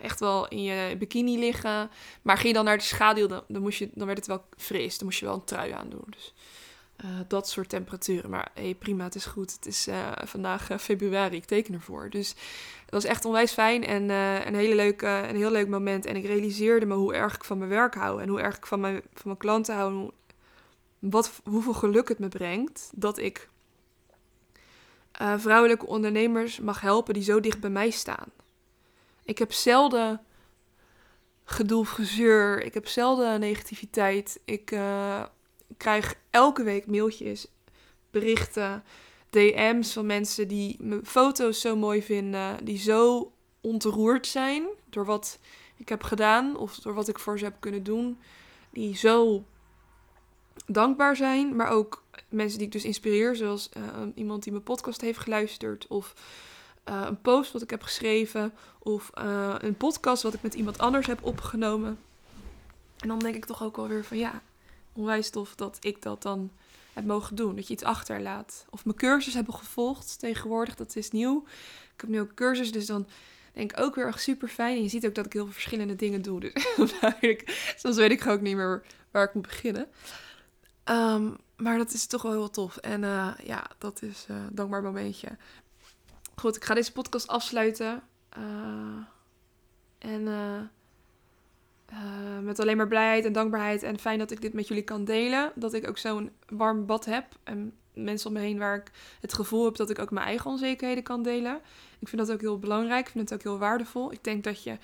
echt 0.02 0.20
wel 0.20 0.48
in 0.48 0.64
je 0.64 0.98
bikini 0.98 1.40
liggen. 1.40 1.90
Maar 2.22 2.36
ging 2.36 2.48
je 2.48 2.54
dan 2.54 2.66
naar 2.66 2.78
de 2.78 2.84
schaduw, 2.84 3.28
dan, 3.28 3.62
moest 3.62 3.80
je, 3.80 3.90
dan 3.94 4.06
werd 4.06 4.18
het 4.18 4.28
wel 4.28 4.44
fris. 4.58 4.98
Dan 4.98 5.08
moest 5.08 5.20
je 5.20 5.26
wel 5.26 5.34
een 5.34 5.44
trui 5.44 5.72
aandoen. 5.72 6.04
Dus 6.10 6.34
uh, 7.06 7.10
dat 7.28 7.50
soort 7.50 7.70
temperaturen. 7.70 8.30
Maar 8.30 8.52
hey, 8.54 8.76
prima, 8.80 9.04
het 9.04 9.16
is 9.16 9.26
goed. 9.26 9.52
Het 9.52 9.66
is 9.66 9.88
vandaag 10.24 10.70
februari, 10.80 11.36
ik 11.36 11.46
teken 11.46 11.74
ervoor. 11.74 12.10
Dus 12.10 12.30
het 12.82 12.94
was 12.94 13.04
echt 13.04 13.26
onwijs 13.26 13.52
fijn 13.52 13.86
en 13.86 14.10
een, 14.10 14.56
hele 14.56 14.76
leuke, 14.76 15.08
een 15.08 15.36
heel 15.36 15.52
leuk 15.52 15.68
moment. 15.68 16.06
En 16.06 16.16
ik 16.16 16.26
realiseerde 16.26 16.86
me 16.86 16.94
hoe 16.94 17.14
erg 17.14 17.36
ik 17.36 17.44
van 17.44 17.58
mijn 17.58 17.70
werk 17.70 17.96
hou. 17.96 18.22
En 18.22 18.30
hoe 18.30 18.42
erg 18.42 18.58
ik 18.58 18.66
van 18.66 18.80
mijn, 18.80 19.02
van 19.14 19.22
mijn 19.24 19.38
klanten 19.38 19.76
hou. 19.76 19.92
En 19.92 19.98
hoe 19.98 20.12
wat, 21.00 21.42
hoeveel 21.44 21.74
geluk 21.74 22.08
het 22.08 22.20
me 22.20 22.28
brengt 22.28 22.92
dat 22.96 23.18
ik 23.18 23.50
uh, 25.22 25.34
vrouwelijke 25.38 25.86
ondernemers 25.86 26.60
mag 26.60 26.82
helpen 26.82 27.14
die 27.14 27.24
zo 27.24 27.40
dicht 27.40 27.60
bij 27.60 27.70
mij 27.70 27.90
staan. 27.90 28.32
Ik 29.24 29.38
heb 29.38 29.52
zelden 29.52 30.22
gedoe 31.44 31.86
gezeur. 31.86 32.64
Ik 32.64 32.74
heb 32.74 32.88
zelden 32.88 33.40
negativiteit. 33.40 34.40
Ik 34.46 34.72
uh, 34.72 35.24
krijg 35.78 36.16
elke 36.30 36.64
week 36.64 36.88
mailtjes, 36.88 37.48
berichten, 38.12 38.84
DM's 39.30 39.94
van 39.94 40.06
mensen 40.06 40.48
die 40.48 40.78
mijn 40.80 41.06
foto's 41.06 41.62
zo 41.62 41.76
mooi 41.76 42.04
vinden. 42.04 42.66
Die 42.66 42.78
zo 42.78 43.32
ontroerd 43.62 44.28
zijn 44.28 44.64
door 44.90 45.06
wat 45.06 45.40
ik 45.78 45.90
heb 45.90 46.04
gedaan 46.04 46.58
of 46.58 46.76
door 46.76 46.94
wat 46.94 47.08
ik 47.08 47.20
voor 47.20 47.40
ze 47.40 47.46
heb 47.46 47.56
kunnen 47.60 47.84
doen. 47.84 48.20
Die 48.72 48.98
zo 48.98 49.46
dankbaar 50.66 51.16
zijn, 51.16 51.56
maar 51.56 51.70
ook 51.70 52.04
mensen 52.30 52.58
die 52.58 52.68
ik 52.68 52.74
dus 52.74 52.84
inspireer, 52.84 53.36
zoals 53.36 53.70
uh, 53.78 53.84
iemand 54.16 54.44
die 54.44 54.52
mijn 54.52 54.64
podcast 54.64 55.02
heeft 55.02 55.20
geluisterd 55.20 55.88
of 55.88 56.14
uh, 56.90 57.02
een 57.06 57.22
post 57.22 57.52
wat 57.52 57.62
ik 57.62 57.70
heb 57.70 57.82
geschreven 57.82 58.54
of 58.80 59.12
uh, 59.18 59.56
een 59.58 59.78
podcast 59.78 60.24
wat 60.24 60.34
ik 60.34 60.42
met 60.42 60.54
iemand 60.54 60.78
anders 60.78 61.08
heb 61.08 61.24
opgenomen. 61.24 62.00
En 63.00 63.08
dan 63.08 63.20
denk 63.20 63.36
ik 63.36 63.46
toch 63.46 63.64
ook 63.64 63.76
wel 63.76 63.88
weer 63.88 64.06
van 64.06 64.18
ja, 64.18 64.42
onwijs 64.94 65.30
tof 65.30 65.56
dat 65.56 65.78
ik 65.82 66.02
dat 66.02 66.22
dan 66.22 66.52
heb 66.94 67.06
mogen 67.06 67.36
doen, 67.36 67.56
dat 67.56 67.68
je 67.68 67.74
iets 67.74 67.84
achterlaat. 67.84 68.66
Of 68.70 68.86
mijn 68.86 68.98
cursus 68.98 69.34
hebben 69.34 69.54
gevolgd 69.54 70.20
tegenwoordig, 70.20 70.76
dat 70.76 70.96
is 70.96 71.12
nieuw. 71.12 71.44
Ik 71.94 72.02
heb 72.02 72.10
nu 72.10 72.20
ook 72.20 72.34
cursus, 72.34 72.72
dus 72.72 72.86
dan 72.86 73.08
denk 73.54 73.72
ik 73.72 73.80
ook 73.80 73.96
weer 73.96 74.14
super 74.18 74.48
fijn. 74.48 74.84
Je 74.84 74.90
ziet 74.90 75.06
ook 75.06 75.16
dat 75.16 75.26
ik 75.26 75.34
heel 75.34 75.44
veel 75.44 75.54
verschillende 75.54 75.96
dingen 75.96 76.22
doe. 76.22 76.40
Dus 76.40 76.54
soms 77.82 77.96
weet 77.96 78.12
ik 78.12 78.28
ook 78.28 78.42
niet 78.42 78.56
meer 78.56 78.84
waar 79.12 79.24
ik 79.24 79.34
moet 79.34 79.48
beginnen. 79.48 79.88
Um, 80.90 81.38
maar 81.58 81.78
dat 81.78 81.94
is 81.94 82.06
toch 82.06 82.22
wel 82.22 82.32
heel 82.32 82.50
tof. 82.50 82.78
En 82.78 83.04
uh, 83.04 83.32
ja, 83.44 83.70
dat 83.78 84.02
is 84.02 84.26
uh, 84.32 84.38
een 84.38 84.56
dankbaar 84.56 84.82
momentje. 84.82 85.28
Goed, 86.36 86.56
ik 86.56 86.64
ga 86.64 86.74
deze 86.74 86.92
podcast 86.92 87.28
afsluiten. 87.28 88.04
Uh, 88.38 89.04
en 89.98 90.24
met 92.44 92.60
alleen 92.60 92.78
maar 92.78 92.88
blijheid 92.88 93.26
en 93.26 93.34
dankbaarheid. 93.34 93.84
En 93.84 94.00
fijn 94.00 94.20
dat 94.20 94.32
ik 94.32 94.42
dit 94.42 94.54
met 94.54 94.68
jullie 94.68 94.84
kan 94.84 95.06
delen. 95.06 95.52
Dat 95.56 95.74
ik 95.74 95.88
ook 95.88 95.98
zo'n 95.98 96.32
warm 96.48 96.86
bad 96.86 97.06
heb. 97.06 97.26
En 97.44 97.74
mensen 97.94 98.28
om 98.28 98.34
me 98.34 98.40
heen 98.40 98.58
waar 98.58 98.76
ik 98.76 98.92
het 99.22 99.34
gevoel 99.34 99.66
heb 99.66 99.76
dat 99.76 99.90
ik 99.90 100.00
ook 100.00 100.12
mijn 100.12 100.26
eigen 100.26 100.52
onzekerheden 100.52 101.04
kan 101.04 101.24
delen. 101.24 101.60
Ik 102.00 102.08
vind 102.08 102.22
dat 102.22 102.32
ook 102.32 102.42
heel 102.42 102.60
belangrijk. 102.60 103.06
Ik 103.06 103.12
vind 103.12 103.30
het 103.30 103.40
ook 103.40 103.46
heel 103.46 103.58
waardevol. 103.58 104.12
Ik 104.12 104.24
denk 104.24 104.44
dat 104.44 104.64
je 104.64 104.78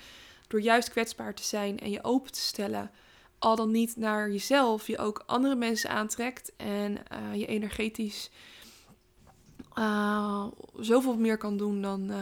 door 0.48 0.60
juist 0.60 0.90
kwetsbaar 0.90 1.34
te 1.34 1.42
zijn 1.42 1.78
en 1.78 1.90
je 1.90 2.04
open 2.04 2.32
te 2.32 2.40
stellen 2.40 2.90
al 3.42 3.56
dan 3.56 3.70
niet 3.70 3.96
naar 3.96 4.30
jezelf, 4.30 4.86
je 4.86 4.98
ook 4.98 5.22
andere 5.26 5.54
mensen 5.54 5.90
aantrekt 5.90 6.52
en 6.56 6.92
uh, 6.92 7.34
je 7.34 7.46
energetisch 7.46 8.30
uh, 9.78 10.46
zoveel 10.76 11.16
meer 11.16 11.36
kan 11.36 11.56
doen 11.56 11.82
dan, 11.82 12.10
uh, 12.10 12.16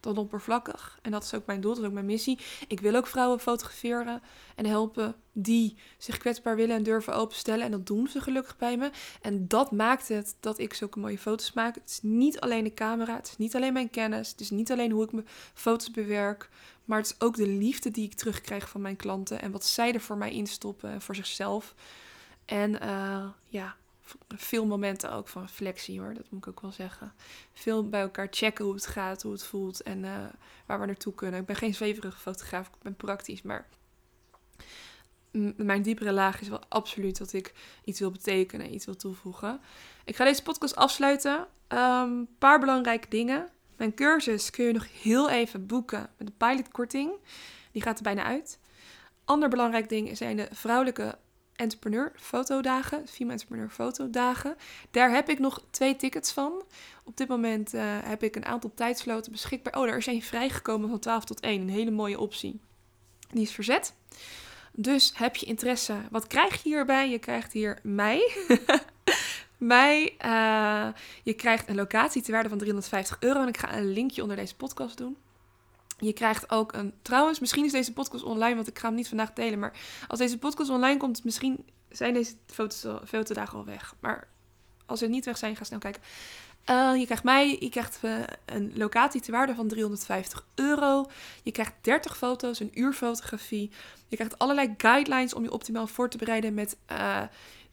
dan 0.00 0.16
oppervlakkig. 0.16 0.98
En 1.02 1.10
dat 1.10 1.24
is 1.24 1.34
ook 1.34 1.46
mijn 1.46 1.60
doel, 1.60 1.70
dat 1.70 1.80
is 1.80 1.86
ook 1.86 1.94
mijn 1.94 2.06
missie. 2.06 2.38
Ik 2.68 2.80
wil 2.80 2.94
ook 2.94 3.06
vrouwen 3.06 3.40
fotograferen 3.40 4.22
en 4.54 4.66
helpen 4.66 5.14
die 5.32 5.76
zich 5.98 6.18
kwetsbaar 6.18 6.56
willen 6.56 6.76
en 6.76 6.82
durven 6.82 7.14
openstellen. 7.14 7.64
En 7.64 7.70
dat 7.70 7.86
doen 7.86 8.08
ze 8.08 8.20
gelukkig 8.20 8.56
bij 8.56 8.76
me. 8.76 8.90
En 9.22 9.48
dat 9.48 9.70
maakt 9.70 10.08
het 10.08 10.36
dat 10.40 10.58
ik 10.58 10.74
zulke 10.74 10.98
mooie 10.98 11.18
foto's 11.18 11.52
maak. 11.52 11.74
Het 11.74 11.90
is 11.90 11.98
niet 12.02 12.40
alleen 12.40 12.64
de 12.64 12.74
camera, 12.74 13.16
het 13.16 13.28
is 13.28 13.36
niet 13.36 13.56
alleen 13.56 13.72
mijn 13.72 13.90
kennis, 13.90 14.30
het 14.30 14.40
is 14.40 14.50
niet 14.50 14.72
alleen 14.72 14.90
hoe 14.90 15.04
ik 15.04 15.12
mijn 15.12 15.28
foto's 15.54 15.90
bewerk. 15.90 16.48
Maar 16.84 16.98
het 16.98 17.06
is 17.06 17.26
ook 17.26 17.36
de 17.36 17.48
liefde 17.48 17.90
die 17.90 18.04
ik 18.04 18.14
terugkrijg 18.14 18.68
van 18.68 18.80
mijn 18.80 18.96
klanten 18.96 19.42
en 19.42 19.50
wat 19.50 19.64
zij 19.64 19.92
er 19.92 20.00
voor 20.00 20.16
mij 20.16 20.32
instoppen 20.32 21.00
voor 21.00 21.14
zichzelf. 21.14 21.74
En 22.44 22.70
uh, 22.82 23.24
ja, 23.48 23.76
veel 24.28 24.66
momenten 24.66 25.12
ook 25.12 25.28
van 25.28 25.42
reflectie 25.42 26.00
hoor, 26.00 26.14
dat 26.14 26.30
moet 26.30 26.46
ik 26.46 26.48
ook 26.48 26.60
wel 26.60 26.72
zeggen. 26.72 27.12
Veel 27.52 27.88
bij 27.88 28.00
elkaar 28.00 28.28
checken 28.30 28.64
hoe 28.64 28.74
het 28.74 28.86
gaat, 28.86 29.22
hoe 29.22 29.32
het 29.32 29.44
voelt 29.44 29.82
en 29.82 29.98
uh, 30.04 30.24
waar 30.66 30.80
we 30.80 30.86
naartoe 30.86 31.14
kunnen. 31.14 31.40
Ik 31.40 31.46
ben 31.46 31.56
geen 31.56 31.74
zweverige 31.74 32.18
fotograaf, 32.18 32.66
ik 32.66 32.82
ben 32.82 32.96
praktisch, 32.96 33.42
maar 33.42 33.66
mijn 35.56 35.82
diepere 35.82 36.12
laag 36.12 36.40
is 36.40 36.48
wel 36.48 36.60
absoluut 36.68 37.18
dat 37.18 37.32
ik 37.32 37.52
iets 37.84 38.00
wil 38.00 38.10
betekenen, 38.10 38.74
iets 38.74 38.84
wil 38.84 38.96
toevoegen. 38.96 39.60
Ik 40.04 40.16
ga 40.16 40.24
deze 40.24 40.42
podcast 40.42 40.76
afsluiten. 40.76 41.46
Een 41.68 41.78
um, 41.78 42.28
paar 42.38 42.60
belangrijke 42.60 43.08
dingen. 43.08 43.48
Mijn 43.76 43.94
cursus 43.94 44.50
kun 44.50 44.64
je 44.64 44.72
nog 44.72 45.02
heel 45.02 45.30
even 45.30 45.66
boeken 45.66 46.10
met 46.18 46.28
een 46.28 46.36
pilotkorting. 46.36 47.12
Die 47.72 47.82
gaat 47.82 47.96
er 47.96 48.02
bijna 48.02 48.22
uit. 48.22 48.58
Ander 49.24 49.48
belangrijk 49.48 49.88
ding 49.88 50.16
zijn 50.16 50.36
de 50.36 50.48
vrouwelijke 50.52 51.18
entrepreneur 51.56 52.12
fotodagen, 52.16 53.08
female 53.08 53.32
entrepreneur 53.32 53.70
fotodagen. 53.70 54.56
Daar 54.90 55.10
heb 55.10 55.28
ik 55.28 55.38
nog 55.38 55.62
twee 55.70 55.96
tickets 55.96 56.32
van. 56.32 56.62
Op 57.04 57.16
dit 57.16 57.28
moment 57.28 57.74
uh, 57.74 57.82
heb 57.84 58.22
ik 58.22 58.36
een 58.36 58.44
aantal 58.44 58.72
tijdsloten 58.74 59.32
beschikbaar. 59.32 59.76
Oh, 59.76 59.88
er 59.88 60.02
zijn 60.02 60.22
vrijgekomen 60.22 60.88
van 60.88 60.98
12 60.98 61.24
tot 61.24 61.40
1. 61.40 61.60
Een 61.60 61.68
hele 61.68 61.90
mooie 61.90 62.18
optie. 62.18 62.60
Die 63.30 63.42
is 63.42 63.52
verzet. 63.52 63.94
Dus 64.72 65.12
heb 65.14 65.36
je 65.36 65.46
interesse, 65.46 65.94
wat 66.10 66.26
krijg 66.26 66.62
je 66.62 66.68
hierbij? 66.68 67.10
Je 67.10 67.18
krijgt 67.18 67.52
hier 67.52 67.78
mij. 67.82 68.32
mij. 69.56 70.14
Uh, 70.24 70.88
je 71.22 71.34
krijgt 71.34 71.68
een 71.68 71.74
locatie 71.74 72.22
ter 72.22 72.32
waarde 72.32 72.48
van 72.48 72.58
350 72.58 73.16
euro. 73.20 73.40
En 73.40 73.48
ik 73.48 73.56
ga 73.56 73.76
een 73.76 73.92
linkje 73.92 74.22
onder 74.22 74.36
deze 74.36 74.56
podcast 74.56 74.96
doen. 74.96 75.16
Je 75.98 76.12
krijgt 76.12 76.50
ook 76.50 76.72
een. 76.72 76.94
Trouwens, 77.02 77.40
misschien 77.40 77.64
is 77.64 77.72
deze 77.72 77.92
podcast 77.92 78.24
online, 78.24 78.54
want 78.54 78.68
ik 78.68 78.78
ga 78.78 78.86
hem 78.86 78.96
niet 78.96 79.08
vandaag 79.08 79.32
delen. 79.32 79.58
Maar 79.58 79.72
als 80.08 80.18
deze 80.18 80.38
podcast 80.38 80.70
online 80.70 80.98
komt, 80.98 81.24
misschien 81.24 81.64
zijn 81.88 82.14
deze 82.14 82.34
foto's, 82.46 82.86
fotodagen 83.04 83.58
al 83.58 83.64
weg. 83.64 83.94
Maar 84.00 84.28
als 84.86 84.98
ze 84.98 85.06
niet 85.06 85.24
weg 85.24 85.38
zijn, 85.38 85.56
ga 85.56 85.64
snel 85.64 85.78
kijken. 85.78 86.02
Uh, 86.70 86.92
je 86.98 87.04
krijgt 87.04 87.24
mij, 87.24 87.56
je 87.60 87.68
krijgt 87.68 87.98
uh, 88.02 88.18
een 88.44 88.72
locatie 88.74 89.20
ter 89.20 89.32
waarde 89.32 89.54
van 89.54 89.68
350 89.68 90.46
euro. 90.54 91.06
Je 91.42 91.52
krijgt 91.52 91.72
30 91.80 92.16
foto's, 92.16 92.60
een 92.60 92.80
uur 92.80 92.92
fotografie. 92.92 93.70
Je 94.08 94.16
krijgt 94.16 94.38
allerlei 94.38 94.74
guidelines 94.76 95.34
om 95.34 95.42
je 95.42 95.52
optimaal 95.52 95.86
voor 95.86 96.10
te 96.10 96.18
bereiden 96.18 96.54
met 96.54 96.76
uh, 96.92 97.22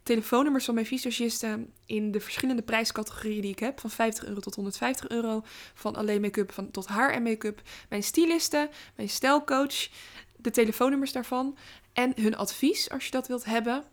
telefoonnummers 0.04 0.66
van 0.66 0.74
mijn 0.74 0.86
visagisten 0.86 1.74
in 1.86 2.12
de 2.12 2.20
verschillende 2.20 2.62
prijscategorieën 2.62 3.42
die 3.42 3.52
ik 3.52 3.60
heb. 3.60 3.80
Van 3.80 3.90
50 3.90 4.26
euro 4.26 4.40
tot 4.40 4.56
150 4.56 5.08
euro. 5.10 5.42
Van 5.74 5.96
alleen 5.96 6.22
make-up 6.22 6.54
tot 6.72 6.88
haar 6.88 7.12
en 7.12 7.24
make-up. 7.24 7.62
Mijn 7.90 8.04
stylisten, 8.04 8.70
mijn 8.96 9.10
stijlcoach, 9.10 9.90
de 10.38 10.52
telefoonnummers 10.52 11.12
daarvan. 11.12 11.58
En 11.94 12.14
hun 12.16 12.36
advies 12.36 12.90
als 12.90 13.06
je 13.06 13.12
dat 13.12 13.28
wilt 13.28 13.46
hebben. 13.46 13.84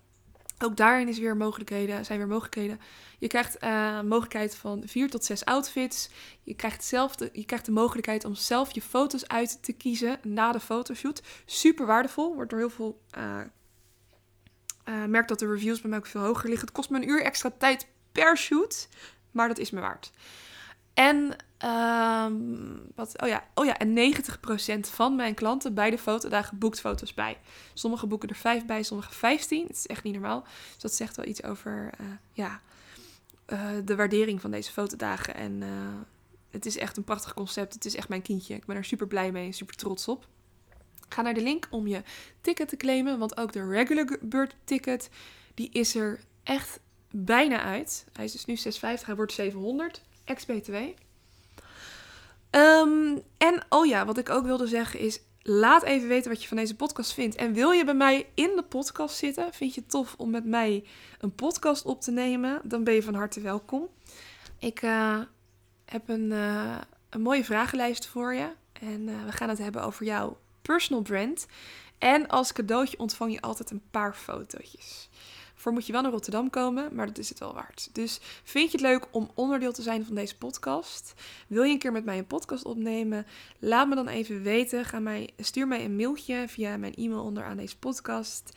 Ook 0.62 0.76
daarin 0.76 1.08
is 1.08 1.18
weer 1.18 1.36
mogelijkheden, 1.36 2.04
zijn 2.04 2.18
weer 2.18 2.28
mogelijkheden. 2.28 2.80
Je 3.18 3.26
krijgt 3.26 3.64
uh, 3.64 4.00
mogelijkheid 4.00 4.54
van 4.54 4.82
vier 4.86 5.10
tot 5.10 5.24
zes 5.24 5.44
outfits. 5.44 6.08
Je 6.42 6.54
krijgt, 6.54 6.84
zelf 6.84 7.16
de, 7.16 7.30
je 7.32 7.44
krijgt 7.44 7.66
de 7.66 7.72
mogelijkheid 7.72 8.24
om 8.24 8.34
zelf 8.34 8.74
je 8.74 8.82
foto's 8.82 9.26
uit 9.26 9.62
te 9.62 9.72
kiezen 9.72 10.18
na 10.22 10.52
de 10.52 10.60
fotoshoot. 10.60 11.22
Super 11.44 11.86
waardevol. 11.86 12.34
Wordt 12.34 12.50
door 12.50 12.58
heel 12.58 12.70
veel 12.70 13.00
uh, 13.18 13.40
uh, 14.90 15.04
merk 15.04 15.28
dat 15.28 15.38
de 15.38 15.46
reviews 15.46 15.80
bij 15.80 15.90
mij 15.90 15.98
ook 15.98 16.06
veel 16.06 16.20
hoger 16.20 16.48
liggen. 16.48 16.66
Het 16.66 16.76
kost 16.76 16.90
me 16.90 16.96
een 16.96 17.08
uur 17.08 17.22
extra 17.22 17.50
tijd 17.58 17.86
per 18.12 18.36
shoot, 18.36 18.88
maar 19.30 19.48
dat 19.48 19.58
is 19.58 19.70
me 19.70 19.80
waard. 19.80 20.10
En, 20.94 21.36
um, 21.68 22.82
wat, 22.94 23.22
oh 23.22 23.28
ja, 23.28 23.44
oh 23.54 23.64
ja, 23.64 23.78
en 23.78 24.14
90% 24.76 24.80
van 24.80 25.16
mijn 25.16 25.34
klanten 25.34 25.74
bij 25.74 25.90
de 25.90 25.98
fotodagen 25.98 26.58
boekt 26.58 26.80
foto's 26.80 27.14
bij. 27.14 27.38
Sommigen 27.74 28.08
boeken 28.08 28.28
er 28.28 28.34
5 28.34 28.66
bij, 28.66 28.82
sommigen 28.82 29.12
15. 29.12 29.66
Het 29.66 29.76
is 29.76 29.86
echt 29.86 30.02
niet 30.02 30.12
normaal. 30.12 30.42
Dus 30.72 30.82
dat 30.82 30.94
zegt 30.94 31.16
wel 31.16 31.26
iets 31.26 31.42
over 31.42 31.90
uh, 32.00 32.06
ja, 32.32 32.60
uh, 33.46 33.68
de 33.84 33.96
waardering 33.96 34.40
van 34.40 34.50
deze 34.50 34.72
fotodagen. 34.72 35.34
En 35.34 35.62
het 36.50 36.66
is 36.66 36.78
echt 36.78 36.96
een 36.96 37.04
prachtig 37.04 37.34
concept. 37.34 37.74
Het 37.74 37.84
is 37.84 37.96
echt 37.96 38.08
mijn 38.08 38.22
kindje. 38.22 38.54
Ik 38.54 38.64
ben 38.64 38.76
er 38.76 38.84
super 38.84 39.06
blij 39.06 39.32
mee 39.32 39.46
en 39.46 39.52
super 39.52 39.76
trots 39.76 40.08
op. 40.08 40.26
Ga 41.14 41.22
naar 41.22 41.34
de 41.34 41.42
link 41.42 41.66
om 41.70 41.86
je 41.86 42.02
ticket 42.40 42.68
te 42.68 42.76
claimen, 42.76 43.18
want 43.18 43.36
ook 43.36 43.52
de 43.52 43.68
regular 43.68 44.18
bird 44.20 44.54
ticket, 44.64 45.10
die 45.54 45.70
is 45.72 45.94
er 45.94 46.20
echt 46.42 46.80
bijna 47.10 47.62
uit. 47.62 48.06
Hij 48.12 48.24
is 48.24 48.32
dus 48.32 48.44
nu 48.44 48.56
650, 48.56 49.06
hij 49.06 49.16
wordt 49.16 49.32
700, 49.32 50.02
ex-BTW. 50.24 50.74
Um, 52.50 53.22
en 53.36 53.64
oh 53.68 53.86
ja, 53.86 54.04
wat 54.04 54.18
ik 54.18 54.30
ook 54.30 54.44
wilde 54.44 54.66
zeggen 54.66 55.00
is, 55.00 55.20
laat 55.42 55.82
even 55.82 56.08
weten 56.08 56.30
wat 56.30 56.42
je 56.42 56.48
van 56.48 56.56
deze 56.56 56.76
podcast 56.76 57.12
vindt. 57.12 57.36
En 57.36 57.52
wil 57.52 57.70
je 57.70 57.84
bij 57.84 57.94
mij 57.94 58.26
in 58.34 58.52
de 58.56 58.62
podcast 58.62 59.16
zitten? 59.16 59.52
Vind 59.52 59.74
je 59.74 59.80
het 59.80 59.90
tof 59.90 60.14
om 60.18 60.30
met 60.30 60.44
mij 60.44 60.84
een 61.18 61.34
podcast 61.34 61.84
op 61.84 62.00
te 62.00 62.10
nemen? 62.10 62.60
Dan 62.64 62.84
ben 62.84 62.94
je 62.94 63.02
van 63.02 63.14
harte 63.14 63.40
welkom. 63.40 63.88
Ik 64.58 64.82
uh, 64.82 65.18
heb 65.84 66.08
een, 66.08 66.30
uh, 66.30 66.78
een 67.10 67.22
mooie 67.22 67.44
vragenlijst 67.44 68.06
voor 68.06 68.34
je. 68.34 68.48
En 68.72 69.08
uh, 69.08 69.24
we 69.24 69.32
gaan 69.32 69.48
het 69.48 69.58
hebben 69.58 69.82
over 69.82 70.04
jouw 70.04 70.38
personal 70.70 71.02
brand. 71.02 71.46
En 71.98 72.28
als 72.28 72.52
cadeautje 72.52 72.98
ontvang 72.98 73.32
je 73.32 73.40
altijd 73.40 73.70
een 73.70 73.82
paar 73.90 74.14
fotootjes. 74.14 75.08
Voor 75.54 75.72
moet 75.72 75.86
je 75.86 75.92
wel 75.92 76.02
naar 76.02 76.10
Rotterdam 76.10 76.50
komen, 76.50 76.94
maar 76.94 77.06
dat 77.06 77.18
is 77.18 77.28
het 77.28 77.38
wel 77.38 77.54
waard. 77.54 77.88
Dus 77.92 78.20
vind 78.44 78.70
je 78.70 78.76
het 78.76 78.86
leuk 78.86 79.06
om 79.10 79.30
onderdeel 79.34 79.72
te 79.72 79.82
zijn 79.82 80.04
van 80.04 80.14
deze 80.14 80.36
podcast? 80.36 81.14
Wil 81.46 81.62
je 81.62 81.72
een 81.72 81.78
keer 81.78 81.92
met 81.92 82.04
mij 82.04 82.18
een 82.18 82.26
podcast 82.26 82.64
opnemen? 82.64 83.26
Laat 83.58 83.88
me 83.88 83.94
dan 83.94 84.08
even 84.08 84.42
weten. 84.42 84.84
Ga 84.84 84.98
mij, 84.98 85.30
stuur 85.38 85.68
mij 85.68 85.84
een 85.84 85.96
mailtje 85.96 86.44
via 86.48 86.76
mijn 86.76 86.94
e-mail 86.94 87.22
onderaan 87.22 87.56
deze 87.56 87.78
podcast. 87.78 88.52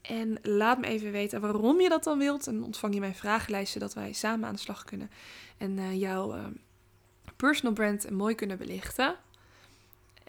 En 0.00 0.38
laat 0.42 0.78
me 0.78 0.86
even 0.86 1.12
weten 1.12 1.40
waarom 1.40 1.80
je 1.80 1.88
dat 1.88 2.04
dan 2.04 2.18
wilt. 2.18 2.46
En 2.46 2.62
ontvang 2.62 2.94
je 2.94 3.00
mijn 3.00 3.14
vragenlijst 3.14 3.72
zodat 3.72 3.94
wij 3.94 4.12
samen 4.12 4.48
aan 4.48 4.54
de 4.54 4.60
slag 4.60 4.84
kunnen. 4.84 5.10
En 5.58 5.76
uh, 5.76 6.00
jouw 6.00 6.36
uh, 6.36 6.44
personal 7.36 7.72
brand 7.72 8.10
mooi 8.10 8.34
kunnen 8.34 8.58
belichten. 8.58 9.16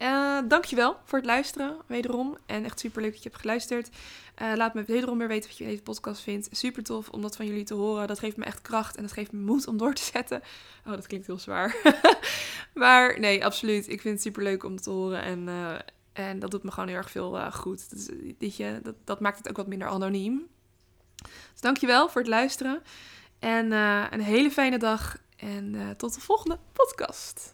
Uh, 0.02 0.38
dankjewel 0.48 0.96
voor 1.04 1.18
het 1.18 1.26
luisteren, 1.26 1.76
wederom. 1.86 2.36
En 2.46 2.64
echt 2.64 2.80
super 2.80 3.02
leuk 3.02 3.12
dat 3.12 3.22
je 3.22 3.28
hebt 3.28 3.40
geluisterd. 3.40 3.88
Uh, 4.42 4.52
laat 4.54 4.74
me 4.74 4.84
wederom 4.84 5.18
weer 5.18 5.28
weten 5.28 5.48
wat 5.48 5.58
je 5.58 5.64
deze 5.64 5.82
podcast 5.82 6.22
vindt. 6.22 6.48
Super 6.50 6.82
tof 6.82 7.08
om 7.08 7.22
dat 7.22 7.36
van 7.36 7.46
jullie 7.46 7.64
te 7.64 7.74
horen. 7.74 8.06
Dat 8.06 8.18
geeft 8.18 8.36
me 8.36 8.44
echt 8.44 8.62
kracht 8.62 8.96
en 8.96 9.02
dat 9.02 9.12
geeft 9.12 9.32
me 9.32 9.40
moed 9.40 9.66
om 9.66 9.76
door 9.76 9.94
te 9.94 10.02
zetten. 10.02 10.42
Oh, 10.86 10.92
dat 10.92 11.06
klinkt 11.06 11.26
heel 11.26 11.38
zwaar. 11.38 11.76
maar 12.74 13.20
nee, 13.20 13.44
absoluut. 13.44 13.88
Ik 13.88 14.00
vind 14.00 14.14
het 14.14 14.22
super 14.22 14.42
leuk 14.42 14.64
om 14.64 14.80
te 14.80 14.90
horen. 14.90 15.22
En, 15.22 15.48
uh, 15.48 15.74
en 16.12 16.38
dat 16.38 16.50
doet 16.50 16.62
me 16.62 16.70
gewoon 16.70 16.88
heel 16.88 16.96
erg 16.96 17.10
veel 17.10 17.50
goed. 17.50 17.90
Dus, 17.90 18.56
dat, 18.82 18.94
dat 19.04 19.20
maakt 19.20 19.38
het 19.38 19.48
ook 19.48 19.56
wat 19.56 19.66
minder 19.66 19.88
anoniem. 19.88 20.46
Dus 21.52 21.60
dankjewel 21.60 22.08
voor 22.08 22.20
het 22.20 22.30
luisteren. 22.30 22.82
En 23.38 23.72
een 24.12 24.20
hele 24.20 24.50
fijne 24.50 24.78
dag. 24.78 25.16
En 25.36 25.94
tot 25.96 26.14
de 26.14 26.20
volgende 26.20 26.58
podcast. 26.72 27.51